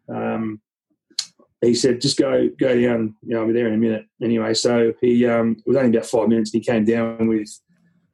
[0.08, 0.60] And, um,
[1.64, 3.14] he said, "Just go go down.
[3.22, 5.96] You know, I'll be there in a minute." Anyway, so he um, it was only
[5.96, 6.52] about five minutes.
[6.52, 7.48] And he came down with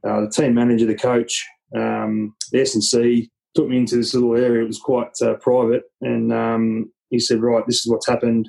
[0.06, 1.44] uh, the team manager, the coach,
[1.76, 3.30] um, the S and C.
[3.54, 4.62] Took me into this little area.
[4.62, 8.48] It was quite uh, private, and um, he said, "Right, this is what's happened."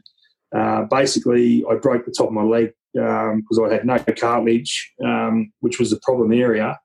[0.56, 4.94] Uh, basically, I broke the top of my leg because um, I had no cartilage,
[5.04, 6.78] um, which was the problem area.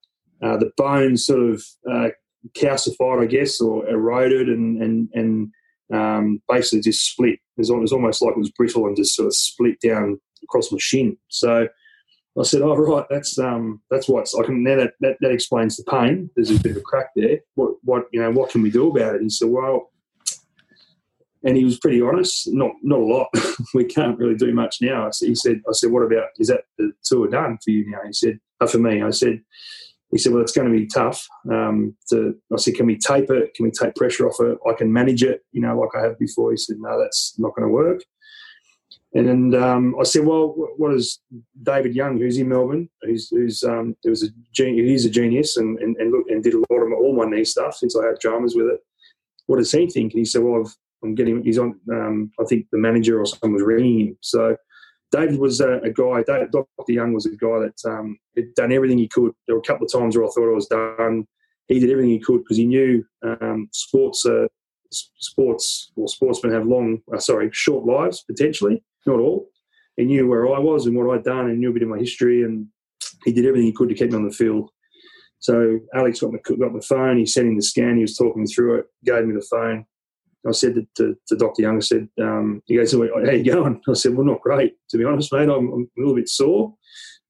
[0.43, 2.09] Uh, the bone sort of uh,
[2.57, 5.53] calcified, I guess, or eroded, and and and
[5.93, 7.39] um, basically just split.
[7.57, 10.79] It was, almost like it was brittle and just sort of split down across my
[10.79, 11.17] shin.
[11.29, 11.67] So
[12.39, 15.77] I said, "Oh right, that's um, that's what's I can now that, that that explains
[15.77, 16.31] the pain.
[16.37, 17.39] There's a bit of a crack there.
[17.55, 19.91] What what you know what can we do about it?" He said, "Well."
[21.47, 22.49] And he was pretty honest.
[22.49, 23.29] Not not a lot.
[23.75, 25.09] we can't really do much now.
[25.19, 28.13] He said, "I said, what about is that the tour done for you now?" He
[28.13, 29.41] said, oh, "For me." I said,
[30.11, 33.31] he said, "Well, it's going to be tough." Um, to, I said, "Can we tape
[33.31, 33.55] it?
[33.55, 34.59] Can we take pressure off it?
[34.69, 37.55] I can manage it, you know, like I have before." He said, "No, that's not
[37.55, 38.03] going to work."
[39.15, 41.21] And then um, I said, "Well, what is
[41.63, 45.97] David Young, who's in Melbourne, who's, who's um, was a he's a genius and, and,
[45.97, 48.55] and, look and did a lot of all my knee stuff since I had dramas
[48.55, 48.81] with it.
[49.47, 50.71] What does he think?" And he said, "Well, i
[51.07, 51.79] am getting he's on.
[51.91, 54.57] Um, I think the manager or someone was ringing him, so."
[55.13, 56.25] David was a, a guy.
[56.27, 56.93] David, Dr.
[56.93, 59.33] Young was a guy that um, had done everything he could.
[59.47, 61.27] There were a couple of times where I thought I was done.
[61.69, 64.47] He did everything he could because he knew um, sports, uh,
[64.91, 69.49] sports or sportsmen have long, uh, sorry, short lives potentially, not all.
[69.97, 71.99] He knew where I was and what I'd done, and knew a bit of my
[71.99, 72.67] history, and
[73.25, 74.71] he did everything he could to keep me on the field.
[75.39, 77.19] So Alex got my got my phone.
[77.19, 77.97] He sent in the scan.
[77.97, 78.87] He was talking through it.
[79.05, 79.87] Gave me the phone.
[80.47, 81.63] I said to, to, to Dr.
[81.63, 83.81] Young, I said, um, he goes, how you going?
[83.89, 85.49] I said, well, not great, to be honest, mate.
[85.49, 86.75] I'm, I'm a little bit sore,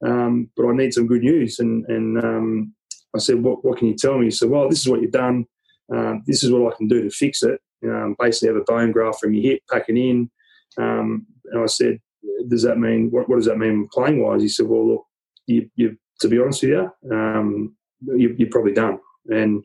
[0.04, 1.58] um, but I need some good news.
[1.58, 2.74] And, and um,
[3.14, 4.26] I said, what, what can you tell me?
[4.26, 5.46] He said, well, this is what you've done.
[5.94, 7.60] Um, this is what I can do to fix it.
[7.84, 10.30] Um, basically have a bone graft from your hip, pack it in.
[10.78, 12.00] Um, and I said,
[12.48, 14.42] does that mean, what, what does that mean playing wise?
[14.42, 15.06] He said, well, look,
[15.46, 18.98] you, you to be honest with you, you, you're probably done.
[19.28, 19.64] And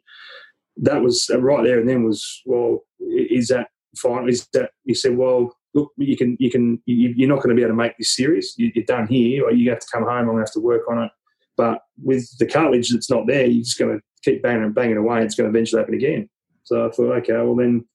[0.77, 5.17] that was right there and then was well is that fine is that you said
[5.17, 8.15] well look you can you can you're not going to be able to make this
[8.15, 8.53] series.
[8.57, 10.83] You're done here or you have to come home i'm going to have to work
[10.89, 11.11] on it.
[11.57, 14.97] But with the cartilage that's not there you're just going to keep banging and banging
[14.97, 15.23] away.
[15.23, 16.29] It's going to eventually happen again.
[16.63, 17.85] So i thought okay well then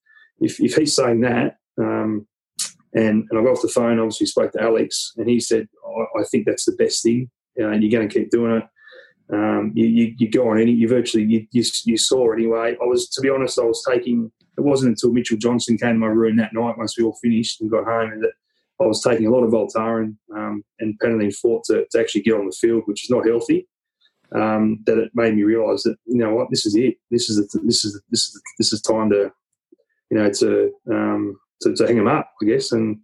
[0.41, 2.27] if, if he's saying that um,
[2.97, 6.21] and, and I got off the phone, obviously spoke to Alex, and he said, I,
[6.21, 7.31] I think that's the best thing,
[7.61, 8.65] uh, and you're going to keep doing it.
[9.33, 12.77] Um, you, you, you, go on any, you virtually, you, you, you, saw anyway.
[12.81, 15.99] I was, to be honest, I was taking, it wasn't until Mitchell Johnson came to
[15.99, 18.33] my room that night once we all finished and got home and that
[18.81, 22.35] I was taking a lot of Voltaren um, and Panadeine Forte to, to actually get
[22.35, 23.67] on the field, which is not healthy.
[24.33, 26.97] Um, that it made me realise that you know what this is it.
[27.13, 29.31] This is this is this is this is time to
[30.11, 32.73] you know to um, to, to hang them up, I guess.
[32.73, 32.99] And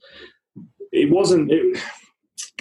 [0.90, 1.52] it wasn't.
[1.52, 1.80] It,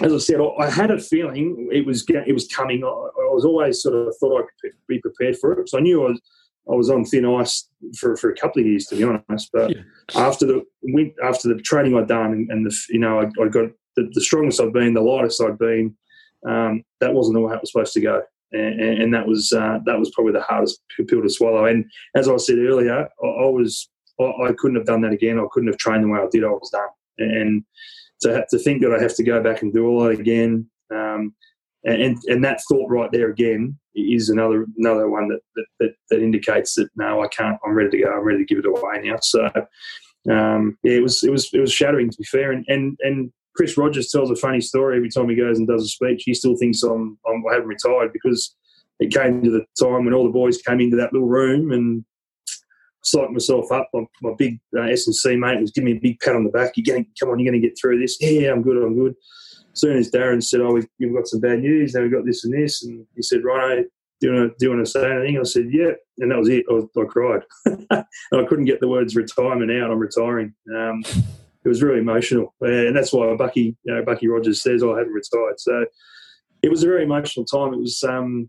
[0.00, 2.84] as I said, I had a feeling it was it was coming.
[2.84, 5.68] I, I was always sort of thought I could be prepared for it.
[5.68, 6.20] So I knew I was
[6.70, 9.50] I was on thin ice for, for a couple of years, to be honest.
[9.52, 9.82] But yeah.
[10.14, 13.48] after the went, after the training I'd done, and, and the you know I, I
[13.48, 15.96] got the, the, strongest I've been, the lightest I'd been.
[16.48, 19.78] Um, that wasn't the way it was supposed to go, and, and that was uh,
[19.86, 21.66] that was probably the hardest pill to swallow.
[21.66, 21.84] And
[22.14, 23.88] as I said earlier, I, I was
[24.20, 25.38] I, I, couldn't have done that again.
[25.38, 26.44] I couldn't have trained the way I did.
[26.44, 26.88] I was done,
[27.18, 27.64] and
[28.20, 30.68] to have to think that I have to go back and do all that again.
[30.94, 31.34] Um,
[31.84, 36.22] and and that thought right there again is another another one that that, that, that
[36.22, 37.58] indicates that no, I can't.
[37.64, 38.12] I'm ready to go.
[38.12, 39.16] I'm ready to give it away now.
[39.20, 39.50] So
[40.30, 42.52] um, yeah, it was it was it was shattering to be fair.
[42.52, 45.84] And and and Chris Rogers tells a funny story every time he goes and does
[45.84, 46.22] a speech.
[46.24, 48.54] He still thinks I'm, I'm I haven't retired because
[49.00, 52.04] it came to the time when all the boys came into that little room and
[53.04, 53.88] psyched myself up.
[53.92, 56.44] My, my big uh, S and C mate was giving me a big pat on
[56.44, 56.74] the back.
[56.76, 58.16] You're going, come on, you're going to get through this.
[58.20, 58.76] Yeah, I'm good.
[58.76, 59.16] I'm good
[59.72, 61.94] as soon as Darren said, "Oh, we've, got some bad news.
[61.94, 63.84] Now we've got this and this," and he said, "Right,
[64.20, 66.38] do you want to, do you want to say anything?" I said, "Yeah," and that
[66.38, 66.64] was it.
[66.70, 69.90] I, was, I cried, and I couldn't get the words "retirement" out.
[69.90, 70.54] I'm retiring.
[70.74, 71.02] Um,
[71.64, 75.12] it was really emotional, and that's why Bucky, you know, Bucky Rogers says, "I haven't
[75.12, 75.86] retired." So
[76.62, 77.72] it was a very emotional time.
[77.72, 78.48] It was, um,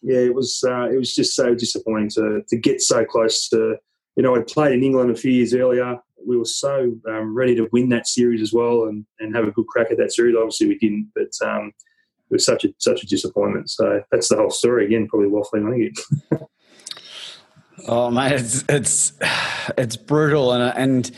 [0.00, 3.76] yeah, it was, uh, it was just so disappointing to to get so close to.
[4.16, 7.54] You know, I played in England a few years earlier we were so um, ready
[7.56, 10.36] to win that series as well and, and have a good crack at that series.
[10.36, 11.72] Obviously, we didn't, but um,
[12.30, 13.70] it was such a such a disappointment.
[13.70, 14.86] So that's the whole story.
[14.86, 16.42] Again, probably waffling on it.
[17.88, 19.12] oh man, it's it's
[19.76, 21.10] it's brutal, and and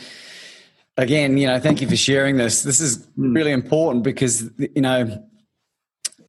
[0.97, 2.63] again, you know, thank you for sharing this.
[2.63, 3.33] This is hmm.
[3.33, 5.25] really important because you know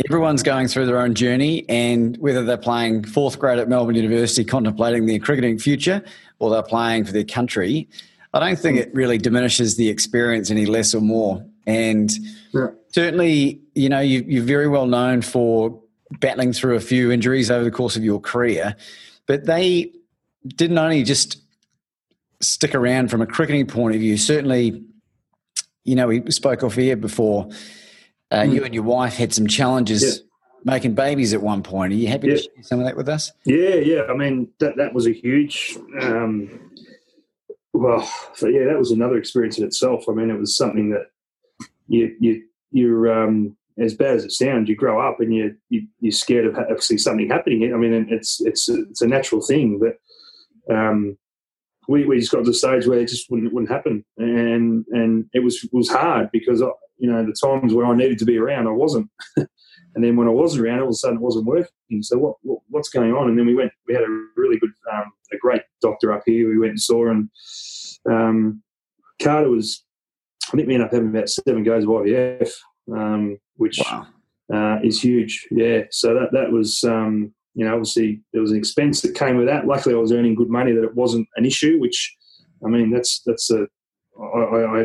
[0.05, 4.45] everyone's going through their own journey, and whether they're playing fourth grade at Melbourne University,
[4.45, 6.03] contemplating their cricketing future,
[6.39, 7.89] or they're playing for their country,
[8.33, 11.45] I don't think it really diminishes the experience any less or more.
[11.67, 12.11] And
[12.53, 12.69] yeah.
[12.89, 15.81] certainly, you know, you, are very well known for
[16.21, 18.77] battling through a few injuries over the course of your career,
[19.27, 19.93] but they
[20.47, 21.43] didn't only just
[22.41, 24.17] stick around from a cricketing point of view.
[24.17, 24.83] Certainly,
[25.85, 27.49] you know, we spoke off air before.
[28.31, 28.55] Uh, mm.
[28.55, 30.73] You and your wife had some challenges yeah.
[30.73, 31.93] making babies at one point.
[31.93, 32.35] Are you happy yeah.
[32.35, 33.33] to share some of that with us?
[33.45, 34.03] Yeah, yeah.
[34.09, 35.77] I mean, that that was a huge.
[36.01, 36.66] Um,
[37.77, 40.05] well, so yeah, that was another experience in itself.
[40.09, 41.07] I mean, it was something that
[41.89, 45.87] you you you're um, as bad as it sounds, you grow up and you, you
[46.01, 47.73] you're scared of actually something happening.
[47.75, 51.17] I mean, it's it's it's a natural thing, but um,
[51.89, 55.27] we, we just got to the stage where it just wouldn't wouldn't happen, and and
[55.35, 58.39] it was was hard because uh, you know the times when I needed to be
[58.39, 59.49] around, I wasn't, and
[60.03, 62.03] then when I was around, all of a sudden it wasn't working.
[62.03, 63.29] So what, what what's going on?
[63.29, 63.73] And then we went.
[63.87, 66.49] We had a really good, um, a great doctor up here.
[66.49, 67.29] We went and saw, and
[68.11, 68.63] um,
[69.23, 69.83] Carter was.
[70.49, 72.53] I think we ended up having about seven goes of IVF,
[72.95, 74.07] um, which wow.
[74.53, 75.49] uh, is huge.
[75.51, 75.83] Yeah.
[75.91, 79.47] So that that was um, you know, obviously there was an expense that came with
[79.47, 79.67] that.
[79.67, 81.81] Luckily, I was earning good money that it wasn't an issue.
[81.81, 82.15] Which,
[82.65, 83.67] I mean, that's that's a
[84.21, 84.83] I, I,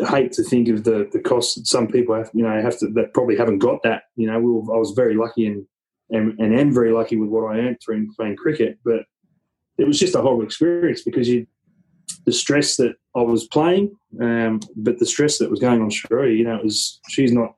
[0.00, 2.78] I hate to think of the the costs that some people have you know have
[2.78, 4.04] to that probably haven't got that.
[4.14, 5.66] You know, we were, I was very lucky and,
[6.10, 9.04] and and am very lucky with what I earned through playing cricket, but
[9.76, 11.48] it was just a horrible experience because you
[12.24, 16.36] the stress that I was playing, um, but the stress that was going on Sheree,
[16.36, 17.54] you know, it was she's not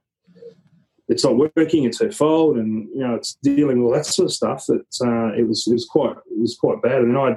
[1.09, 4.27] it's not working, it's her fault, and you know it's dealing with all that sort
[4.27, 4.65] of stuff.
[4.67, 7.03] That uh, it was it was quite it was quite bad.
[7.03, 7.37] And I,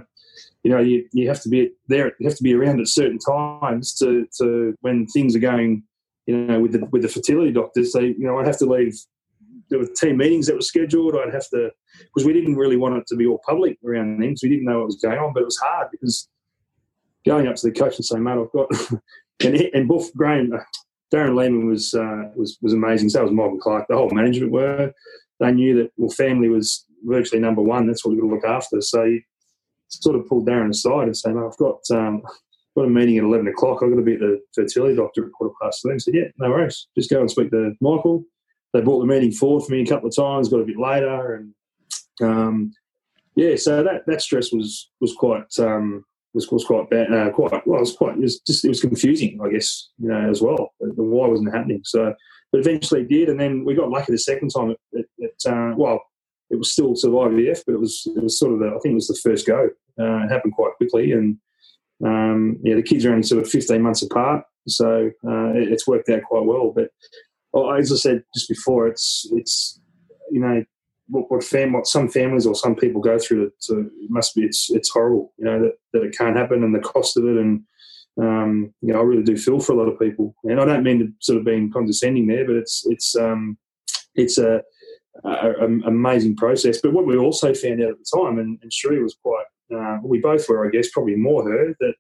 [0.64, 3.20] you know, you, you have to be there, you have to be around at certain
[3.20, 5.84] times to to when things are going,
[6.26, 7.92] you know, with the with the fertility doctors.
[7.92, 8.98] They, you know, I'd have to leave.
[9.70, 11.16] There were team meetings that were scheduled.
[11.16, 14.38] I'd have to because we didn't really want it to be all public around them,
[14.38, 15.34] so we didn't know what was going on.
[15.34, 16.30] But it was hard because
[17.28, 18.70] going up to the coach and saying, "Mate, I've got,"
[19.44, 20.52] and and Boof Graham,
[21.14, 23.10] Darren Lehmann was uh, was was amazing.
[23.10, 23.88] So was Michael Clarke.
[23.90, 24.92] The whole management were.
[25.40, 27.86] They knew that well, family was virtually number one.
[27.86, 28.82] That's what we've got to look after.
[28.82, 29.22] So you
[29.90, 32.24] sort of pulled Darren aside and said, "I've got um,
[32.76, 33.84] got a meeting at eleven o'clock.
[33.84, 36.00] I've got to be at the fertility doctor at quarter past eleven.
[36.00, 36.88] Said, "Yeah, no worries.
[36.98, 38.24] Just go and speak to Michael."
[38.74, 40.50] They brought the meeting forward for me a couple of times.
[40.50, 41.54] Got a bit later, and
[42.22, 42.74] um,
[43.36, 46.04] yeah, so that that stress was was quite um,
[46.34, 47.14] was, was quite bad.
[47.14, 48.16] Uh, quite well, it was quite.
[48.16, 50.74] It was just it was confusing, I guess, you know, as well.
[50.80, 51.82] The why wasn't happening.
[51.84, 52.14] So,
[52.52, 54.76] but eventually it did, and then we got lucky the second time.
[54.92, 56.02] It, it, uh, well,
[56.50, 58.80] it was still sort of IVF, but it was it was sort of the, I
[58.80, 59.70] think it was the first go.
[60.00, 61.38] Uh, it happened quite quickly, and
[62.06, 65.88] um, yeah, the kids are only sort of 15 months apart, so uh, it, it's
[65.88, 66.74] worked out quite well.
[66.76, 66.90] But
[67.78, 69.80] as I said just before, it's it's
[70.32, 70.64] you know
[71.10, 74.44] what, what, fam- what some families or some people go through to, it must be
[74.44, 77.38] it's it's horrible you know that, that it can't happen and the cost of it
[77.38, 77.64] and
[78.20, 80.36] um, you know I really do feel for a lot of people.
[80.44, 83.58] And I don't mean to sort of being condescending there but it's it's um,
[84.16, 84.62] it's a,
[85.24, 86.82] a, a, amazing process.
[86.82, 89.46] But what we also found out at the time and, and Sheree was quite
[89.76, 91.94] uh, we both were I guess probably more her that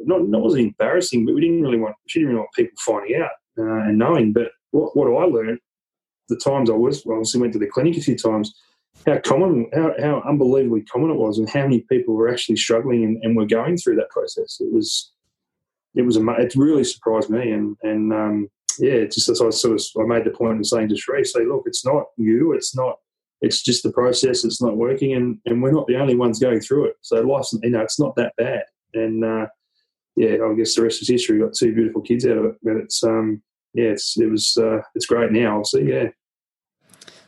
[0.00, 3.20] not not wasn't embarrassing but we didn't really want she didn't really want people finding
[3.20, 4.32] out uh, and knowing.
[4.32, 5.58] But what, what I learned
[6.28, 8.54] the times I was, well, obviously went to the clinic a few times,
[9.06, 13.04] how common, how, how unbelievably common it was, and how many people were actually struggling
[13.04, 14.58] and, and were going through that process.
[14.60, 15.12] It was,
[15.94, 19.80] it was, a it really surprised me, and and um, yeah, just as I sort
[19.80, 22.76] of, I made the point of saying to Sheree, say, look, it's not you, it's
[22.76, 22.98] not,
[23.40, 26.60] it's just the process, it's not working, and and we're not the only ones going
[26.60, 26.96] through it.
[27.02, 28.64] So life's, you know, it's not that bad,
[28.94, 29.46] and uh,
[30.16, 31.38] yeah, I guess the rest is history.
[31.38, 33.42] We got two beautiful kids out of it, but it's um,
[33.76, 35.56] yeah, it's it was uh, it's great now.
[35.56, 36.08] Obviously, yeah.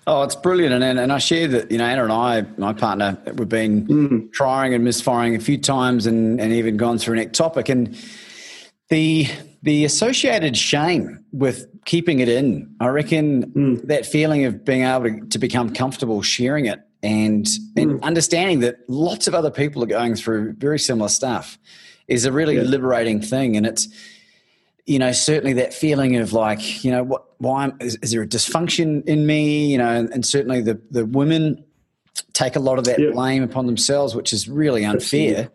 [0.06, 3.18] Oh, it's brilliant, and and I share that you know Anna and I, my partner,
[3.34, 4.32] we've been mm.
[4.32, 7.96] trying and misfiring a few times, and and even gone through an ectopic, and
[8.88, 9.26] the
[9.62, 13.86] the associated shame with keeping it in, I reckon mm.
[13.86, 17.46] that feeling of being able to, to become comfortable sharing it and
[17.76, 18.02] and mm.
[18.02, 21.58] understanding that lots of other people are going through very similar stuff
[22.08, 22.62] is a really yeah.
[22.62, 23.88] liberating thing, and it's
[24.88, 28.26] you know, certainly that feeling of like, you know, what, why is, is there a
[28.26, 29.70] dysfunction in me?
[29.70, 31.62] You know, and, and, certainly the the women
[32.32, 35.50] take a lot of that blame upon themselves, which is really unfair.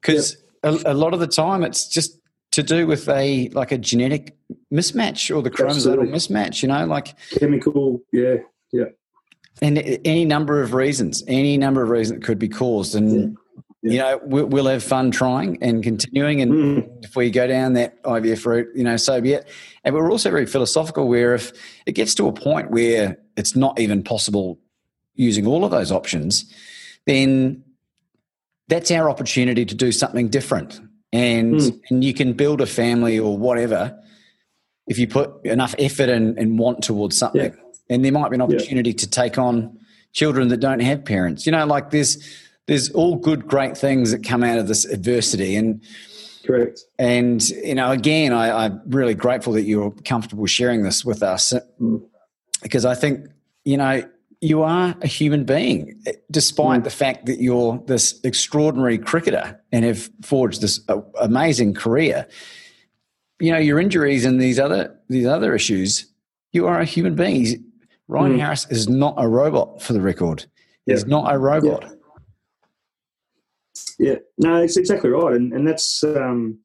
[0.00, 2.18] Because a, a, lot of the time it's just
[2.50, 4.36] to do with a like a genetic
[4.72, 6.60] mismatch or the chromosomal mismatch.
[6.62, 8.36] You know, like chemical, yeah,
[8.72, 8.86] yeah,
[9.62, 13.38] and any number of reasons, any number of reasons could be caused, and
[13.82, 16.40] you know, we'll, we'll, have fun trying and continuing.
[16.40, 17.04] And mm.
[17.04, 19.48] if we go down that IVF route, you know, so be it.
[19.84, 21.52] And we're also very philosophical where if
[21.86, 24.58] it gets to a point where it's not even possible
[25.14, 26.52] using all of those options,
[27.06, 27.62] then
[28.68, 30.80] that's our opportunity to do something different.
[31.12, 31.80] And, mm.
[31.90, 33.98] and you can build a family or whatever
[34.86, 37.52] if you put enough effort and, and want towards something.
[37.52, 37.62] Yeah.
[37.88, 38.96] And there might be an opportunity yeah.
[38.96, 39.78] to take on
[40.12, 41.46] children that don't have parents.
[41.46, 42.18] You know, like there's
[42.66, 45.56] there's all good, great things that come out of this adversity.
[45.56, 45.82] And
[46.44, 46.80] correct.
[46.98, 51.52] And you know, again, I, am really grateful that you're comfortable sharing this with us
[52.62, 53.28] because I think
[53.64, 54.02] you know
[54.40, 56.00] you are a human being,
[56.30, 56.84] despite mm.
[56.84, 62.26] the fact that you're this extraordinary cricketer and have forged this uh, amazing career.
[63.40, 66.06] You know, your injuries and these other these other issues.
[66.52, 67.64] You are a human being.
[68.08, 68.40] Ryan mm.
[68.40, 70.46] Harris is not a robot, for the record.
[70.86, 71.82] He's not a robot.
[71.82, 71.95] Yeah.
[73.98, 76.58] Yeah, no, it's exactly right, and and that's um,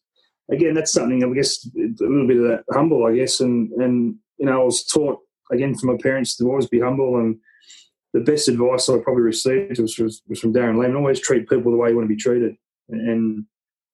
[0.52, 4.16] again that's something I guess a little bit of that humble, I guess, and and
[4.38, 5.20] you know I was taught
[5.52, 7.38] again from my parents to always be humble, and
[8.14, 11.72] the best advice I probably received was, was, was from Darren Lehmann: always treat people
[11.72, 12.56] the way you want to be treated,
[12.90, 13.46] and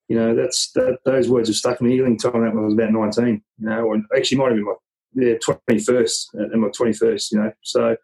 [0.07, 1.93] you know that's that those words have stuck in me.
[1.93, 4.65] Healing time that when I was about nineteen, you know, or actually might have been
[4.65, 4.73] my
[5.13, 7.95] yeah twenty first and my twenty first, you know, so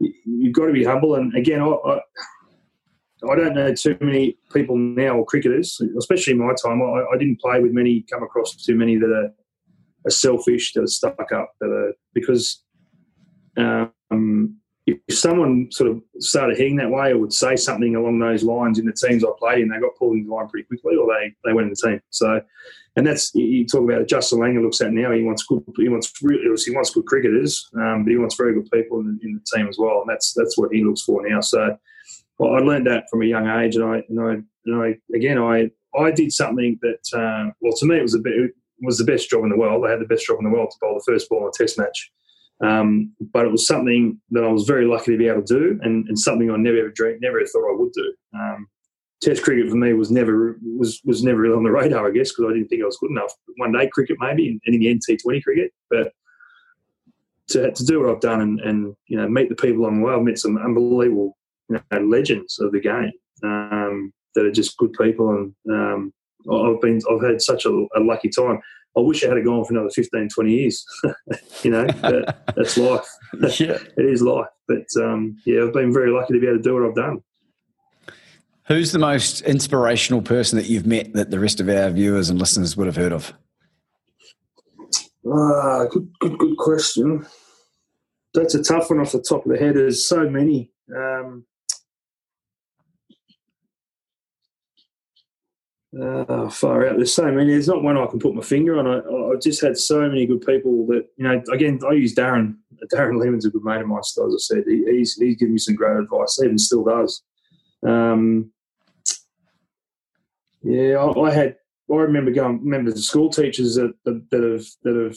[0.00, 2.00] you've got to be humble, and again I
[3.30, 6.82] I don't know too many people now or cricketers, especially in my time.
[6.82, 9.32] I, I didn't play with many, come across too many that are,
[10.06, 12.64] are selfish, that are stuck up, that are because
[13.56, 14.56] um,
[14.86, 18.78] if someone sort of started heading that way or would say something along those lines
[18.78, 21.06] in the teams I played in, they got pulled in the line pretty quickly or
[21.06, 22.00] they, they went in the team.
[22.10, 22.40] So,
[22.96, 24.08] and that's you talk about.
[24.08, 25.12] Justin Langer looks at now.
[25.12, 25.64] He wants good.
[25.76, 26.42] He wants really.
[26.62, 29.66] He wants good cricketers, um, but he wants very good people in, in, the team
[29.66, 30.00] as well.
[30.02, 31.40] And that's that's what he looks for now.
[31.40, 31.78] So,
[32.42, 34.32] well, I learned that from a young age, and I, and I,
[34.66, 38.18] and I again, I, I did something that, uh, well, to me, it was a
[38.18, 38.50] bit, it
[38.82, 39.86] was the best job in the world.
[39.86, 41.50] I had the best job in the world to bowl the first ball in a
[41.56, 42.10] Test match,
[42.64, 45.80] um, but it was something that I was very lucky to be able to do,
[45.82, 48.14] and, and something I never ever dreamed, never thought I would do.
[48.34, 48.66] Um,
[49.20, 52.32] Test cricket for me was never was was never really on the radar, I guess,
[52.32, 53.32] because I didn't think I was good enough.
[53.58, 56.12] One day cricket maybe, and, and in the end T20 cricket, but
[57.50, 60.06] to, to do what I've done and, and you know meet the people along the
[60.06, 61.36] way, I've met some unbelievable
[61.68, 63.12] you know, legends of the game
[63.44, 65.30] um, that are just good people.
[65.30, 66.12] And um,
[66.50, 68.60] I've been I've had such a, a, lucky time.
[68.96, 70.84] I wish I had gone for another 15, 20 years.
[71.62, 71.86] you know,
[72.56, 73.06] that's life.
[73.58, 73.78] Yeah.
[73.96, 74.48] it is life.
[74.68, 77.22] But um, yeah, I've been very lucky to be able to do what I've done.
[78.68, 82.38] Who's the most inspirational person that you've met that the rest of our viewers and
[82.38, 83.32] listeners would have heard of?
[85.26, 87.26] Ah, good, good, good question.
[88.34, 89.74] That's a tough one off the top of the head.
[89.74, 90.70] There's so many.
[90.94, 91.44] Um,
[96.00, 96.96] Uh, far out.
[96.96, 97.50] There's so many.
[97.50, 98.86] There's not one I can put my finger on.
[98.86, 101.42] I, have just had so many good people that you know.
[101.52, 102.56] Again, I use Darren.
[102.94, 103.98] Darren Lehmann's a good mate of mine.
[103.98, 106.40] As I said, he, he's he's given me some great advice.
[106.42, 107.22] Even still does.
[107.86, 108.50] Um,
[110.62, 111.56] yeah, I, I, had.
[111.92, 112.64] I remember going.
[112.64, 115.16] Remember the school teachers that that, that have that have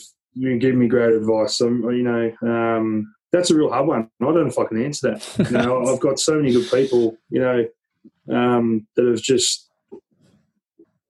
[0.60, 1.56] giving me great advice.
[1.56, 4.10] So, you know, um, that's a real hard one.
[4.20, 5.50] I don't know if I can answer that.
[5.50, 7.16] You know, I've got so many good people.
[7.30, 7.64] You know,
[8.36, 9.65] um, that have just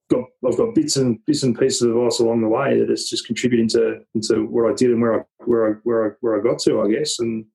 [0.08, 3.26] got I've got bits and bits and pieces of advice along the way that just
[3.26, 6.42] contributing to into what I did and where I where I where I where I
[6.42, 7.18] got to, I guess.
[7.18, 7.46] And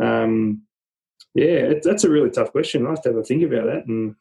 [0.00, 0.62] um,
[1.34, 2.86] yeah, it, that's a really tough question.
[2.86, 4.14] I have to have a think about that and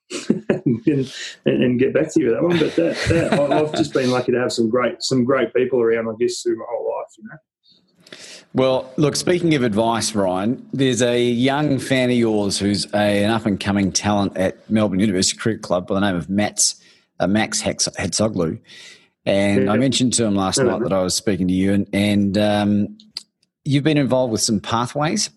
[0.88, 1.14] and,
[1.46, 2.60] and, get back to you with that one.
[2.60, 6.08] But that, that I've just been lucky to have some great some great people around,
[6.08, 7.14] I guess, through my whole life.
[7.18, 7.38] You know.
[8.54, 13.32] Well, look, speaking of advice, Ryan, there's a young fan of yours who's a, an
[13.32, 16.81] up and coming talent at Melbourne University Cricket Club by the name of Mats
[17.22, 18.60] uh, Max Hatzoglou.
[19.26, 19.72] And yeah.
[19.72, 20.66] I mentioned to him last yeah.
[20.66, 22.98] night that I was speaking to you, and, and um,
[23.64, 25.30] you've been involved with some pathways.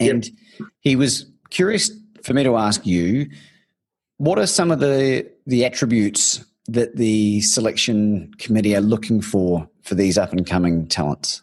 [0.00, 0.28] And
[0.80, 1.90] he was curious
[2.22, 3.28] for me to ask you
[4.16, 9.94] what are some of the, the attributes that the selection committee are looking for for
[9.94, 11.42] these up and coming talents?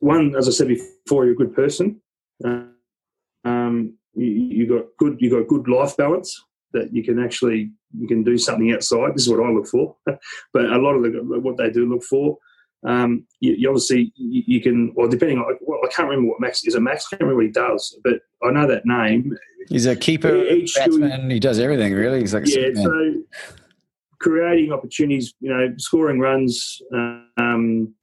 [0.00, 2.00] One, as I said before, you're a good person.
[2.44, 5.16] Um, you, you got good.
[5.20, 6.44] You got good life balance
[6.76, 9.14] that you can actually you can do something outside.
[9.14, 12.04] This is what I look for, but a lot of the, what they do look
[12.04, 12.38] for.
[12.86, 16.40] Um, you, you, obviously you, you, can, well, depending on, well, I can't remember what
[16.40, 16.76] Max is.
[16.76, 17.06] A Max?
[17.06, 19.36] I can't remember what he does, but I know that name.
[19.68, 21.28] He's a keeper, Each batsman.
[21.30, 22.20] He does everything really.
[22.20, 22.68] He's like yeah.
[22.74, 23.14] So
[24.20, 26.80] creating opportunities, you know, scoring runs.
[26.92, 27.94] Um,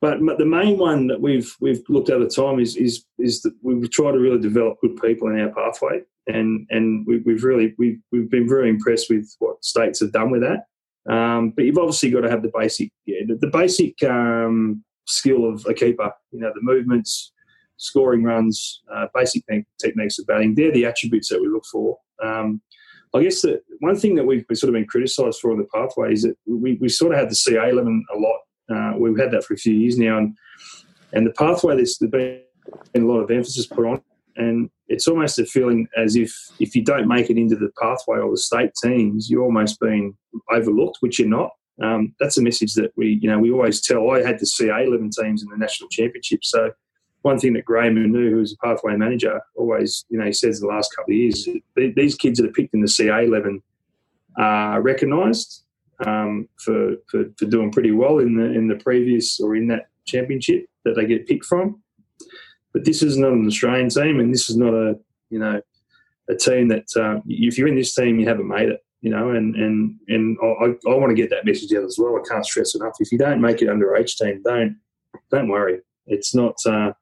[0.00, 3.54] but the main one that we've we've looked at the time is is is that
[3.62, 7.74] we've tried to really develop good people in our pathway and and we, have really
[7.78, 10.64] we've, we've been very impressed with what states have done with that.
[11.12, 15.48] Um, but you've obviously got to have the basic, yeah, the, the basic um, skill
[15.48, 16.12] of a keeper.
[16.32, 17.32] You know, the movements,
[17.76, 19.44] scoring runs, uh, basic
[19.80, 20.54] techniques of batting.
[20.54, 21.96] They're the attributes that we look for.
[22.22, 22.60] Um,
[23.14, 26.12] I guess that one thing that we've sort of been criticised for in the pathway
[26.12, 28.40] is that we, we sort of had the CA eleven a lot.
[28.72, 30.36] Uh, we've had that for a few years now, and
[31.12, 32.42] and the pathway there's been
[32.94, 34.02] a lot of emphasis put on,
[34.36, 38.18] and it's almost a feeling as if if you don't make it into the pathway
[38.18, 40.16] or the state teams, you're almost being
[40.50, 41.50] overlooked, which you're not.
[41.82, 44.10] Um, that's a message that we, you know, we always tell.
[44.10, 46.70] I had to CA11 teams in the national championship, so
[47.26, 50.60] one thing that Graham Manou, who was a pathway manager, always, you know, he says
[50.60, 53.60] the last couple of years, these kids that are picked in the CA11
[54.38, 55.64] are recognised
[56.04, 59.88] um, for, for, for doing pretty well in the in the previous or in that
[60.06, 61.82] championship that they get picked from.
[62.72, 64.98] But this is not an Australian team, and this is not a
[65.30, 65.60] you know
[66.28, 68.80] a team that uh, if you're in this team, you haven't made it.
[69.00, 72.16] You know, and and and I, I want to get that message out as well.
[72.16, 72.96] I can't stress enough.
[72.98, 74.76] If you don't make it under H team, don't
[75.30, 75.80] don't worry.
[76.06, 76.56] It's not.
[76.66, 76.92] Uh,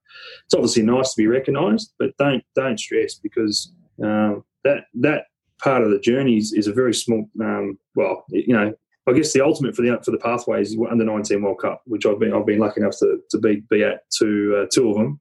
[0.44, 3.72] it's obviously nice to be recognised, but don't don't stress because
[4.02, 5.24] um, that that
[5.62, 7.28] part of the journey is, is a very small.
[7.40, 8.74] Um, well, you know,
[9.06, 12.06] I guess the ultimate for the for the pathways is under nineteen World Cup, which
[12.06, 14.96] I've been I've been lucky enough to to be be at two uh, two of
[14.96, 15.20] them.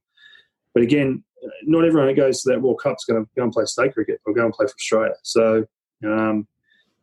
[0.73, 1.23] But again,
[1.63, 3.93] not everyone that goes to that World Cup is going to go and play state
[3.93, 5.13] cricket or go and play for Australia.
[5.23, 5.65] So,
[6.05, 6.47] um,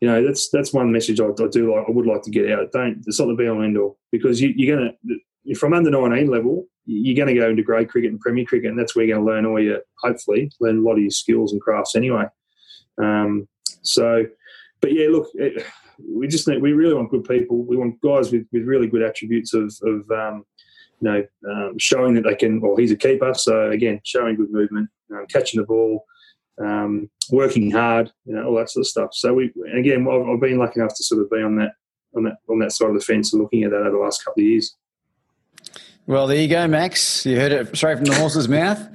[0.00, 1.84] you know, that's that's one message I, I, do like.
[1.86, 2.72] I would like to get out.
[2.72, 5.90] Don't it's not the be all end all because you, you're going to from under
[5.90, 9.04] 19 level, you're going to go into grade cricket and Premier cricket, and that's where
[9.04, 11.94] you're going to learn all your hopefully learn a lot of your skills and crafts
[11.94, 12.24] anyway.
[13.02, 13.48] Um,
[13.82, 14.24] so,
[14.80, 15.64] but yeah, look, it,
[16.08, 17.64] we just need, we really want good people.
[17.64, 20.44] We want guys with, with really good attributes of, of um,
[21.00, 22.60] you know, um, showing that they can.
[22.60, 26.04] Well, he's a keeper, so again, showing good movement, um, catching the ball,
[26.60, 29.10] um, working hard, you know, all that sort of stuff.
[29.12, 31.72] So we again, I've, I've, been lucky enough to sort of be on that
[32.14, 34.24] on that on that side of the fence and looking at that over the last
[34.24, 34.76] couple of years.
[36.06, 37.24] Well, there you go, Max.
[37.24, 38.86] You heard it straight from the horse's mouth.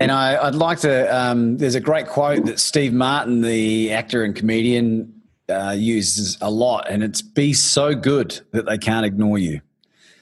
[0.00, 1.14] And I, would like to.
[1.14, 6.50] Um, there's a great quote that Steve Martin, the actor and comedian, uh, uses a
[6.50, 9.60] lot, and it's "Be so good that they can't ignore you."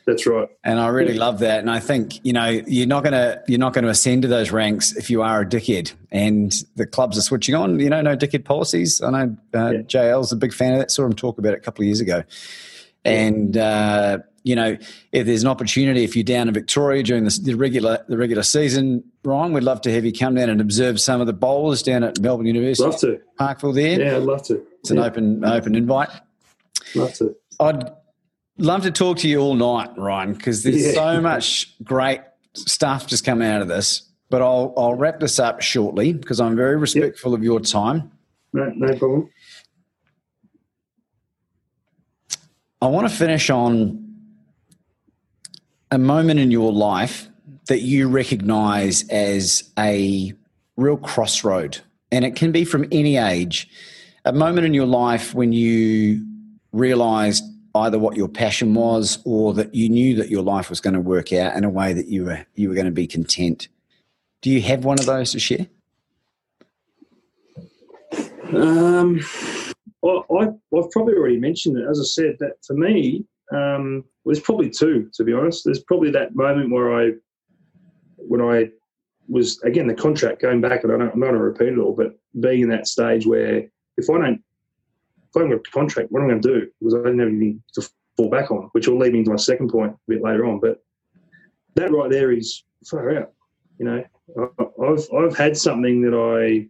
[0.07, 0.49] That's right.
[0.65, 1.61] And I really love that.
[1.61, 4.29] And I think you know you're not going to you're not going to ascend to
[4.29, 5.93] those ranks if you are a dickhead.
[6.11, 7.79] And the clubs are switching on.
[7.79, 9.01] You know, no dickhead policies.
[9.01, 9.79] I know uh, yeah.
[9.83, 10.91] JL's a big fan of that.
[10.91, 12.25] Saw him talk about it a couple of years ago.
[13.05, 14.77] And uh, you know,
[15.13, 18.43] if there's an opportunity, if you're down in Victoria during the, the, regular the regular
[18.43, 21.83] season, Ryan, we'd love to have you come down and observe some of the bowlers
[21.83, 22.89] down at Melbourne University.
[22.89, 23.21] Love to.
[23.39, 24.01] Parkville there.
[24.01, 24.67] Yeah, I'd love to.
[24.83, 25.05] It's an yeah.
[25.05, 26.11] open open invite.
[26.95, 27.37] Love to.
[27.61, 27.93] I'd
[28.59, 30.93] love to talk to you all night, Ryan, because there's yeah.
[30.93, 32.21] so much great
[32.55, 34.03] stuff just coming out of this.
[34.29, 37.39] But I'll I'll wrap this up shortly because I'm very respectful yep.
[37.39, 38.11] of your time.
[38.53, 39.31] No, no problem.
[42.81, 44.03] I want to finish on
[45.93, 47.29] a moment in your life
[47.69, 50.33] that you recognize as a
[50.77, 51.79] real crossroad.
[52.11, 53.69] And it can be from any age.
[54.25, 56.25] A moment in your life when you
[56.73, 57.45] realized
[57.75, 61.01] either what your passion was or that you knew that your life was going to
[61.01, 63.69] work out in a way that you were you were going to be content.
[64.43, 65.67] Do you have one of those to share?
[68.53, 69.21] Um,
[70.03, 70.45] well, I,
[70.77, 71.89] have probably already mentioned it.
[71.89, 75.65] As I said, that for me, um, well, there's probably two, to be honest.
[75.65, 77.13] There's probably that moment where I,
[78.17, 78.71] when I
[79.29, 81.95] was again the contract going back, and I am not going to repeat it all,
[81.95, 84.43] but being in that stage where if I don't,
[85.29, 86.71] if I don't get a contract, what am I going to do?
[86.79, 89.37] Because I don't have anything to fall back on, which will lead me to my
[89.37, 90.61] second point a bit later on.
[90.61, 90.83] But
[91.75, 93.33] that right there is far out.
[93.79, 94.05] You know,
[94.83, 96.69] I've I've had something that I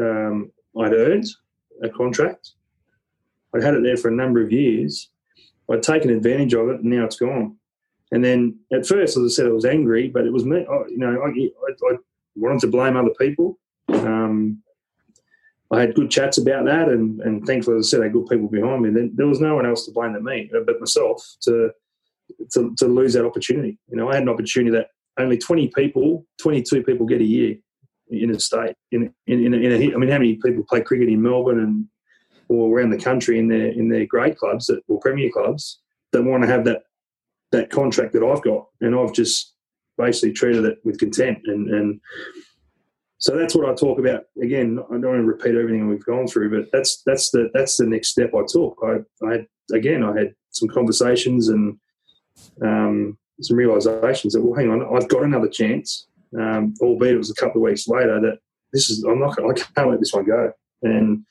[0.00, 1.26] um, I'd earned
[1.82, 2.52] a contract.
[3.54, 5.10] I'd had it there for a number of years.
[5.70, 7.56] I'd taken advantage of it, and now it's gone.
[8.12, 10.58] And then at first, as I said, I was angry, but it was me.
[10.58, 11.96] I, you know, I, I, I,
[12.36, 13.58] wanted to blame other people.
[13.88, 14.62] Um,
[15.74, 18.28] I had good chats about that, and, and thankfully, as I said, I had good
[18.32, 18.90] people behind me.
[18.90, 21.70] Then there was no one else to blame than me, uh, but myself to,
[22.52, 23.78] to to lose that opportunity.
[23.90, 24.88] You know, I had an opportunity that
[25.18, 27.56] only twenty people, twenty two people get a year
[28.08, 28.74] in a state.
[28.92, 31.60] In in, in, a, in a, I mean, how many people play cricket in Melbourne
[31.60, 31.86] and
[32.48, 35.80] or around the country in their in their grade clubs that, or premier clubs
[36.12, 36.82] that want to have that
[37.52, 39.54] that contract that I've got, and I've just
[39.96, 41.46] basically treated it with contempt.
[41.46, 42.00] And, and
[43.24, 44.24] so that's what I talk about.
[44.42, 47.78] Again, I don't want to repeat everything we've gone through, but that's that's the that's
[47.78, 48.78] the next step I took.
[48.84, 48.96] I,
[49.26, 51.78] I had again, I had some conversations and
[52.60, 56.06] um, some realizations that well, hang on, I've got another chance.
[56.38, 58.40] Um, albeit it was a couple of weeks later that
[58.74, 60.52] this is I'm not I can't let this one go.
[60.82, 61.24] And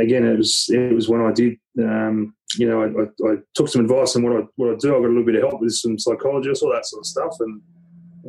[0.00, 1.60] again, it was it was when I did.
[1.78, 4.96] Um, you know, I, I, I, took some advice on what I what I do.
[4.96, 7.36] I got a little bit of help with some psychologists, all that sort of stuff,
[7.38, 7.62] and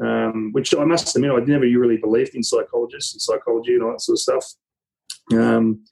[0.01, 3.91] um, which I must admit, I never really believed in psychologists and psychology and all
[3.91, 4.53] that sort of stuff.
[5.33, 5.83] Um,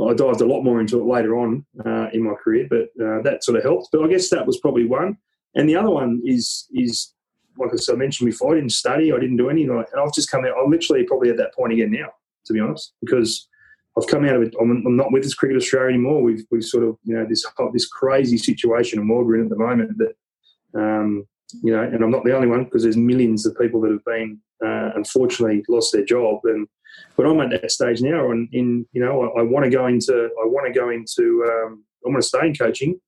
[0.00, 3.22] I dived a lot more into it later on uh, in my career, but uh,
[3.22, 3.88] that sort of helped.
[3.92, 5.16] But I guess that was probably one.
[5.54, 7.14] And the other one is is
[7.56, 10.44] like I mentioned before, I didn't study, I didn't do anything, and I've just come
[10.44, 10.54] out.
[10.58, 12.08] I'm literally probably at that point again now,
[12.46, 13.48] to be honest, because
[13.96, 14.54] I've come out of it.
[14.60, 16.22] I'm, I'm not with this Cricket Australia anymore.
[16.22, 19.56] We've we've sort of you know this this crazy situation in world we're at the
[19.56, 21.26] moment that um,
[21.62, 24.04] you know, and I'm not the only one because there's millions of people that have
[24.04, 26.66] been uh, unfortunately lost their job and
[27.16, 29.86] but I'm at that stage now, and in you know, I, I want to go
[29.86, 33.00] into, I want to go into, um, I want to stay in coaching,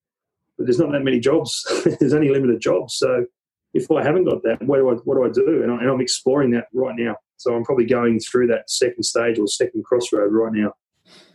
[0.56, 1.64] but there's not that many jobs.
[2.00, 2.96] there's only limited jobs.
[2.96, 3.26] So
[3.74, 5.62] if I haven't got that, what do I, what do I do?
[5.62, 7.16] And, I, I'm exploring that right now.
[7.36, 10.72] So I'm probably going through that second stage or second crossroad right now,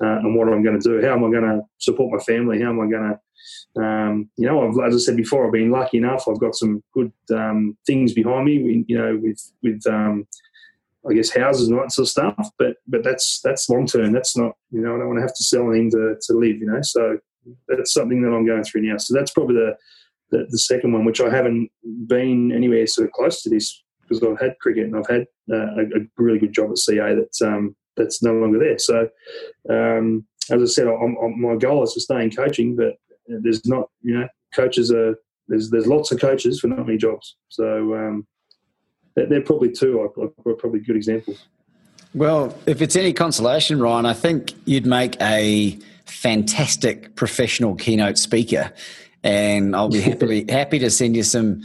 [0.01, 1.05] uh, and what I'm going to do.
[1.05, 2.61] How am I going to support my family?
[2.61, 3.19] How am I going to
[3.77, 6.27] um, you know, I've, as I said before, I've been lucky enough.
[6.27, 8.83] I've got some good um, things behind me.
[8.87, 10.27] You know, with with um,
[11.09, 12.49] I guess houses and all that sort of stuff.
[12.57, 14.11] But but that's that's long term.
[14.11, 16.57] That's not you know I don't want to have to sell anything to, to live.
[16.57, 17.17] You know, so
[17.67, 18.97] that's something that I'm going through now.
[18.97, 19.77] So that's probably the
[20.31, 21.69] the, the second one, which I haven't
[22.07, 25.75] been anywhere sort of close to this because I've had cricket and I've had uh,
[25.75, 28.77] a, a, really good job at CA that's um, that's no longer there.
[28.77, 29.09] So
[29.69, 32.95] um, as I said, I'm, I'm, my goal is to stay in coaching, but
[33.27, 35.15] there's not you know coaches are
[35.47, 37.35] there's there's lots of coaches for not many jobs.
[37.49, 38.27] So um,
[39.15, 40.09] they're probably two are
[40.55, 41.45] probably good examples.
[42.13, 48.73] Well, if it's any consolation, Ryan, I think you'd make a fantastic professional keynote speaker,
[49.23, 51.61] and I'll be happily happy to send you some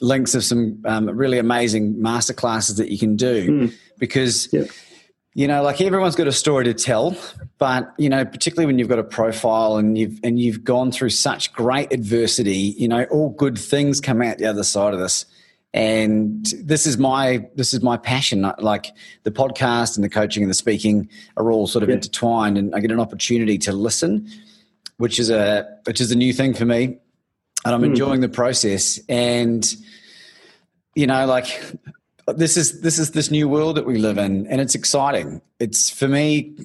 [0.00, 3.74] links of some um, really amazing masterclasses that you can do mm.
[3.98, 4.52] because.
[4.52, 4.68] Yep.
[5.34, 7.16] You know, like everyone's got a story to tell,
[7.58, 11.10] but you know, particularly when you've got a profile and you've and you've gone through
[11.10, 15.24] such great adversity, you know, all good things come out the other side of this
[15.72, 18.92] and this is my this is my passion like
[19.22, 21.94] the podcast and the coaching and the speaking are all sort of yeah.
[21.94, 24.28] intertwined and i get an opportunity to listen
[24.96, 26.98] which is a which is a new thing for me
[27.64, 27.86] and i'm mm.
[27.86, 29.76] enjoying the process and
[30.96, 31.62] you know like
[32.28, 35.40] this is this is this new world that we live in and it's exciting.
[35.58, 36.56] It's for me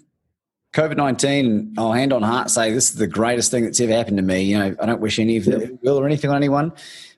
[0.73, 4.23] covid-19 i'll hand on heart say this is the greatest thing that's ever happened to
[4.23, 4.41] me.
[4.41, 6.73] You know i don't wish any of it will or anything on anyone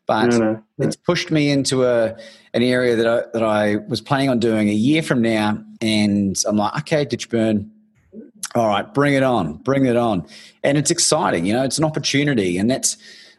[0.07, 0.87] but no, no, no.
[0.87, 2.15] it's pushed me into a
[2.53, 6.41] an area that I, that I was planning on doing a year from now, and
[6.47, 7.69] I'm like, okay, Ditchburn,
[8.55, 10.25] all right, bring it on, bring it on,
[10.63, 12.97] and it's exciting, you know, it's an opportunity, and that's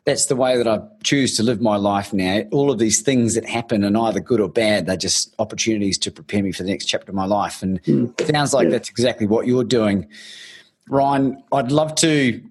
[0.09, 2.43] that's the way that I choose to live my life now.
[2.51, 6.10] All of these things that happen are either good or bad; they're just opportunities to
[6.10, 8.20] prepare me for the next chapter of my life, and mm.
[8.20, 8.70] it sounds like yeah.
[8.70, 10.09] that's exactly what you're doing,
[10.89, 11.43] Ryan.
[11.52, 12.43] I'd love to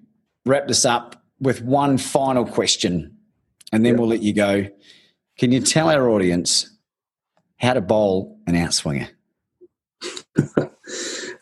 [0.46, 3.16] wrap this up with one final question
[3.72, 4.00] and then yep.
[4.00, 4.66] we'll let you go.
[5.38, 6.70] Can you tell our audience
[7.56, 9.08] how to bowl an outswinger?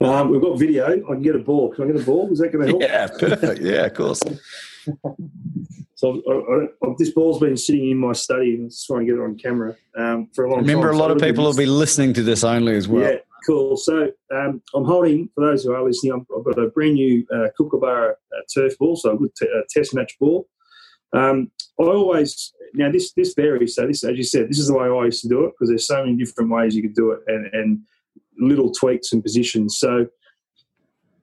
[0.01, 0.86] um, we've got video.
[0.86, 1.72] I can get a ball.
[1.72, 2.30] Can I get a ball?
[2.32, 2.82] Is that going to help?
[2.82, 3.60] Yeah, perfect.
[3.62, 4.20] Yeah, of course.
[5.97, 8.59] so I, I, this ball's been sitting in my study.
[8.59, 10.90] Just trying to get it on camera um, for a long Remember, time.
[10.90, 13.10] Remember, a lot so of people will be listening to this only as well.
[13.10, 13.78] Yeah, cool.
[13.78, 17.48] So um, I'm holding, for those who are listening, I've got a brand new uh,
[17.56, 20.47] Kookaburra uh, turf ball, so a good t- uh, test match ball.
[21.14, 21.51] Um,
[21.81, 23.74] I always now this this varies.
[23.74, 25.70] So this, as you said, this is the way I used to do it because
[25.70, 27.81] there's so many different ways you could do it, and, and
[28.39, 29.78] little tweaks and positions.
[29.78, 30.09] So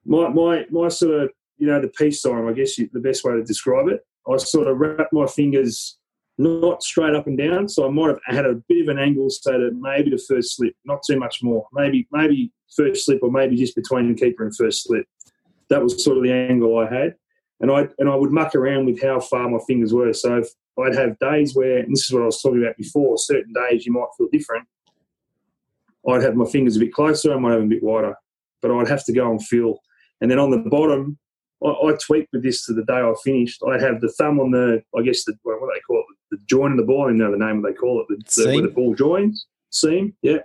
[0.03, 1.29] my my my sort of
[1.59, 4.03] you know the peace sign, I guess the best way to describe it.
[4.31, 5.97] I sort of wrapped my fingers
[6.37, 9.29] not straight up and down, so I might have had a bit of an angle
[9.29, 13.31] so that maybe the first slip, not too much more, maybe maybe first slip or
[13.31, 15.05] maybe just between keeper and first slip.
[15.69, 17.15] That was sort of the angle I had
[17.63, 20.11] and I and I would muck around with how far my fingers were.
[20.13, 20.43] So
[20.79, 23.85] I'd have days where, and this is what I was talking about before, certain days
[23.85, 24.67] you might feel different.
[26.07, 28.15] I'd have my fingers a bit closer, I might have them a bit wider,
[28.61, 29.79] but I'd have to go and feel.
[30.19, 31.17] And then on the bottom,
[31.63, 33.61] I, I tweaked with this to the day I finished.
[33.67, 36.37] I'd have the thumb on the, I guess the what do they call it, the
[36.47, 37.05] joint of the ball.
[37.05, 40.15] I don't know the name they call it, the, the, where the ball joins, seam,
[40.21, 40.39] yeah.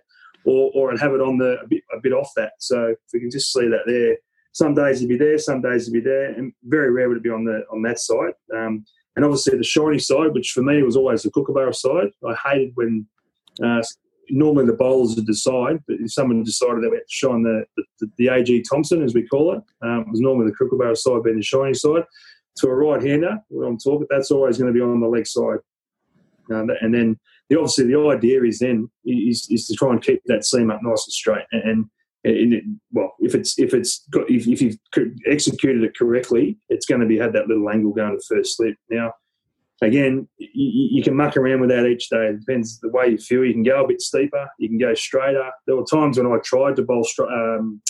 [0.44, 2.52] Or, or I'd have it on the a bit a bit off that.
[2.58, 4.16] So if we can just see that there,
[4.52, 7.22] some days you'd be there, some days you'd be there, and very rare would it
[7.22, 8.34] be on the on that side.
[8.54, 8.84] Um,
[9.16, 12.10] and obviously the shiny side, which for me was always the Kookaburra side.
[12.26, 13.06] I hated when
[13.62, 13.82] uh,
[14.30, 17.64] normally the bowlers would decide, but if someone decided they were to shine the,
[18.00, 21.22] the, the AG Thompson, as we call it, um, it was normally the Kookaburra side
[21.22, 22.04] being the shiny side.
[22.58, 25.26] To a right hander, what I'm talking, that's always going to be on the leg
[25.26, 25.58] side.
[26.50, 27.18] Uh, and then
[27.48, 30.80] the obviously the idea is then is, is to try and keep that seam up
[30.82, 31.44] nice and straight.
[31.52, 31.86] And,
[32.24, 34.78] and it, well, if it's if it's got, if, if you've
[35.26, 38.74] executed it correctly, it's going to be had that little angle going to first slip.
[38.90, 39.12] Now,
[39.82, 42.28] again, you, you, can muck around with that each day.
[42.28, 43.44] It depends the way you feel.
[43.44, 44.48] You can go a bit steeper.
[44.58, 45.50] You can go straighter.
[45.66, 47.80] There were times when I tried to bowl um,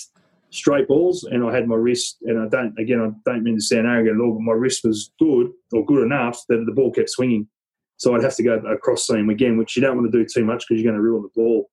[0.51, 2.19] straight balls, and I had my wrist.
[2.23, 4.85] And I don't, again, I don't mean to sound arrogant at all, but my wrist
[4.85, 7.49] was good or good enough that the ball kept swinging.
[7.97, 10.45] So I'd have to go across seam again, which you don't want to do too
[10.45, 11.71] much because you're going to ruin the ball.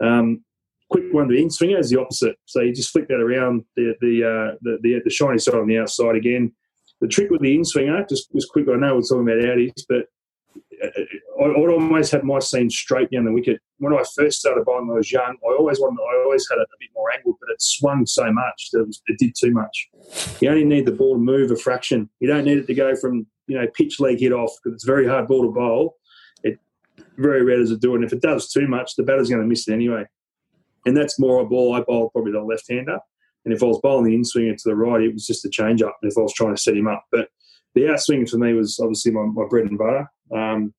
[0.00, 0.44] Um,
[0.88, 2.36] quick one to in swinger is the opposite.
[2.46, 5.66] So you just flick that around the the, uh, the, the the shiny side on
[5.66, 6.52] the outside again
[7.02, 8.66] the trick with the in swinger, just was quick.
[8.68, 10.06] I know we're talking about outies, but
[10.82, 13.60] uh, uh, I, would always have my seam straight down the wicket.
[13.78, 16.68] When I first started bowling, I was young, I always wanted, I always had it
[16.72, 19.50] a bit more angled, but it swung so much that it, was, it did too
[19.50, 19.90] much.
[20.40, 22.08] You only need the ball to move a fraction.
[22.20, 24.84] You don't need it to go from you know pitch leg hit off because it's
[24.84, 25.96] a very hard ball to bowl.
[26.44, 26.60] It
[27.18, 27.96] very rare does it do.
[27.96, 30.04] And if it does too much, the batter's going to miss it anyway.
[30.86, 33.00] And that's more a ball I bowl probably the left hander.
[33.44, 35.50] And if I was bowling the in swinger to the right, it was just a
[35.50, 35.96] change up.
[36.02, 37.28] If I was trying to set him up, but
[37.74, 40.06] the out swinger for me was obviously my, my bread and butter.
[40.34, 40.74] Um,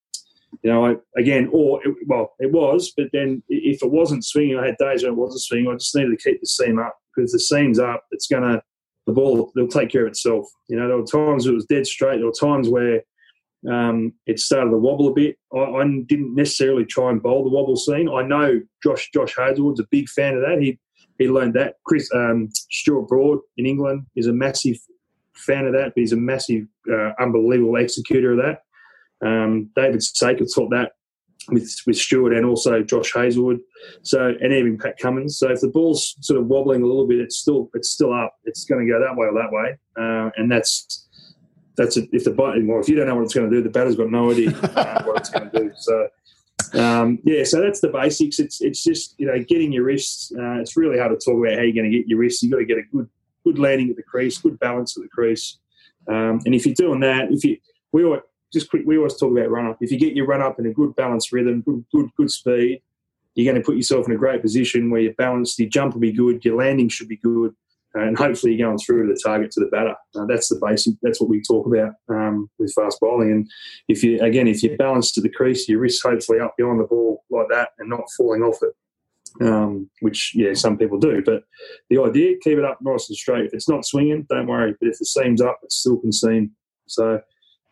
[0.62, 4.58] you know, I, again, or it, well, it was, but then if it wasn't swinging,
[4.58, 5.70] I had days when it wasn't swinging.
[5.70, 8.04] I just needed to keep the seam up because the seam's up.
[8.12, 8.62] It's gonna
[9.08, 10.48] the ball it'll take care of itself.
[10.70, 12.18] You know, there were times it was dead straight.
[12.18, 13.02] There were times where
[13.70, 15.38] um, it started to wobble a bit.
[15.54, 18.10] I, I, didn't necessarily try and bowl the wobble seam.
[18.10, 20.62] I know Josh Josh Hazlewood's a big fan of that.
[20.62, 20.80] He
[21.18, 21.76] he learned that.
[21.86, 24.78] Chris um, Stuart Broad in England is a massive
[25.36, 29.28] fan of that, but he's a massive, uh, unbelievable executor of that.
[29.28, 30.94] Um, David Saker taught that
[31.50, 33.60] with with Stuart and also Josh Hazlewood.
[34.02, 35.38] So and even Pat Cummins.
[35.38, 38.36] So if the ball's sort of wobbling a little bit, it's still it's still up.
[38.46, 41.08] It's going to go that way or that way, uh, and that's
[41.76, 43.70] that's a, if the well, if you don't know what it's going to do, the
[43.70, 45.72] batter's got no idea uh, what it's going to do.
[45.76, 46.08] So
[46.74, 48.40] um, yeah, so that's the basics.
[48.40, 50.32] It's it's just you know getting your wrists.
[50.38, 52.44] Uh, it's really hard to talk about how you're going to get your wrists.
[52.44, 53.10] You've got to get a good
[53.44, 55.58] good landing at the crease, good balance at the crease.
[56.08, 57.58] Um, and if you're doing that, if you
[57.92, 58.22] we always
[58.52, 59.78] just quick, we always talk about run up.
[59.82, 62.82] If you get your run up in a good balanced rhythm, good good good speed,
[63.36, 65.60] you're going to put yourself in a great position where you're balanced.
[65.60, 66.44] Your jump will be good.
[66.46, 67.56] Your landing should be good
[67.94, 69.96] and hopefully going through the target to the batter.
[70.16, 70.96] Uh, that's the basic.
[71.02, 73.32] That's what we talk about um, with fast bowling.
[73.32, 73.52] And
[73.88, 76.86] if you again, if you're balanced to the crease, your wrist hopefully up behind the
[76.86, 78.74] ball like that and not falling off it.
[79.42, 81.24] Um, which yeah, some people do.
[81.26, 81.44] But
[81.90, 83.46] the idea, keep it up nice and straight.
[83.46, 84.76] If it's not swinging, don't worry.
[84.80, 86.52] But if the seam's up, it still can seam.
[86.86, 87.20] So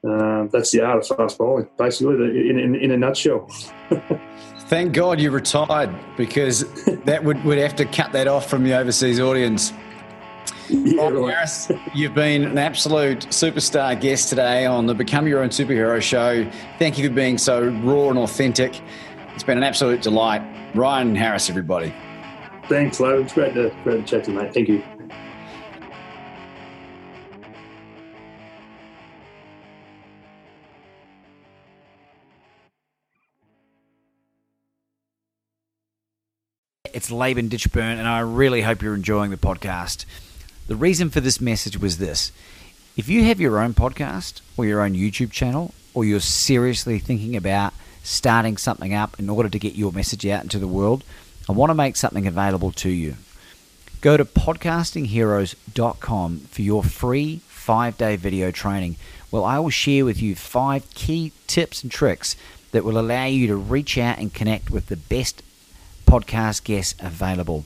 [0.07, 2.15] uh, that's the art of fast bowling, basically,
[2.49, 3.48] in, in, in a nutshell.
[4.72, 6.64] Thank God you retired because
[7.03, 9.73] that would, would have to cut that off from the overseas audience.
[10.69, 11.33] Yeah, right.
[11.33, 16.49] Harris, you've been an absolute superstar guest today on the Become Your Own Superhero show.
[16.79, 18.79] Thank you for being so raw and authentic.
[19.33, 20.41] It's been an absolute delight.
[20.75, 21.93] Ryan Harris, everybody.
[22.69, 23.23] Thanks, Laban.
[23.23, 24.53] It's great to, great to chat to you, mate.
[24.53, 24.83] Thank you.
[36.93, 40.05] It's Laban Ditchburn, and I really hope you're enjoying the podcast.
[40.72, 42.31] The reason for this message was this
[42.95, 47.35] if you have your own podcast or your own YouTube channel, or you're seriously thinking
[47.35, 47.73] about
[48.03, 51.03] starting something up in order to get your message out into the world,
[51.49, 53.18] I want to make something available to you.
[53.99, 58.95] Go to podcastingheroes.com for your free five day video training.
[59.30, 62.38] Well, I will share with you five key tips and tricks
[62.72, 65.43] that will allow you to reach out and connect with the best
[66.06, 67.65] podcast guests available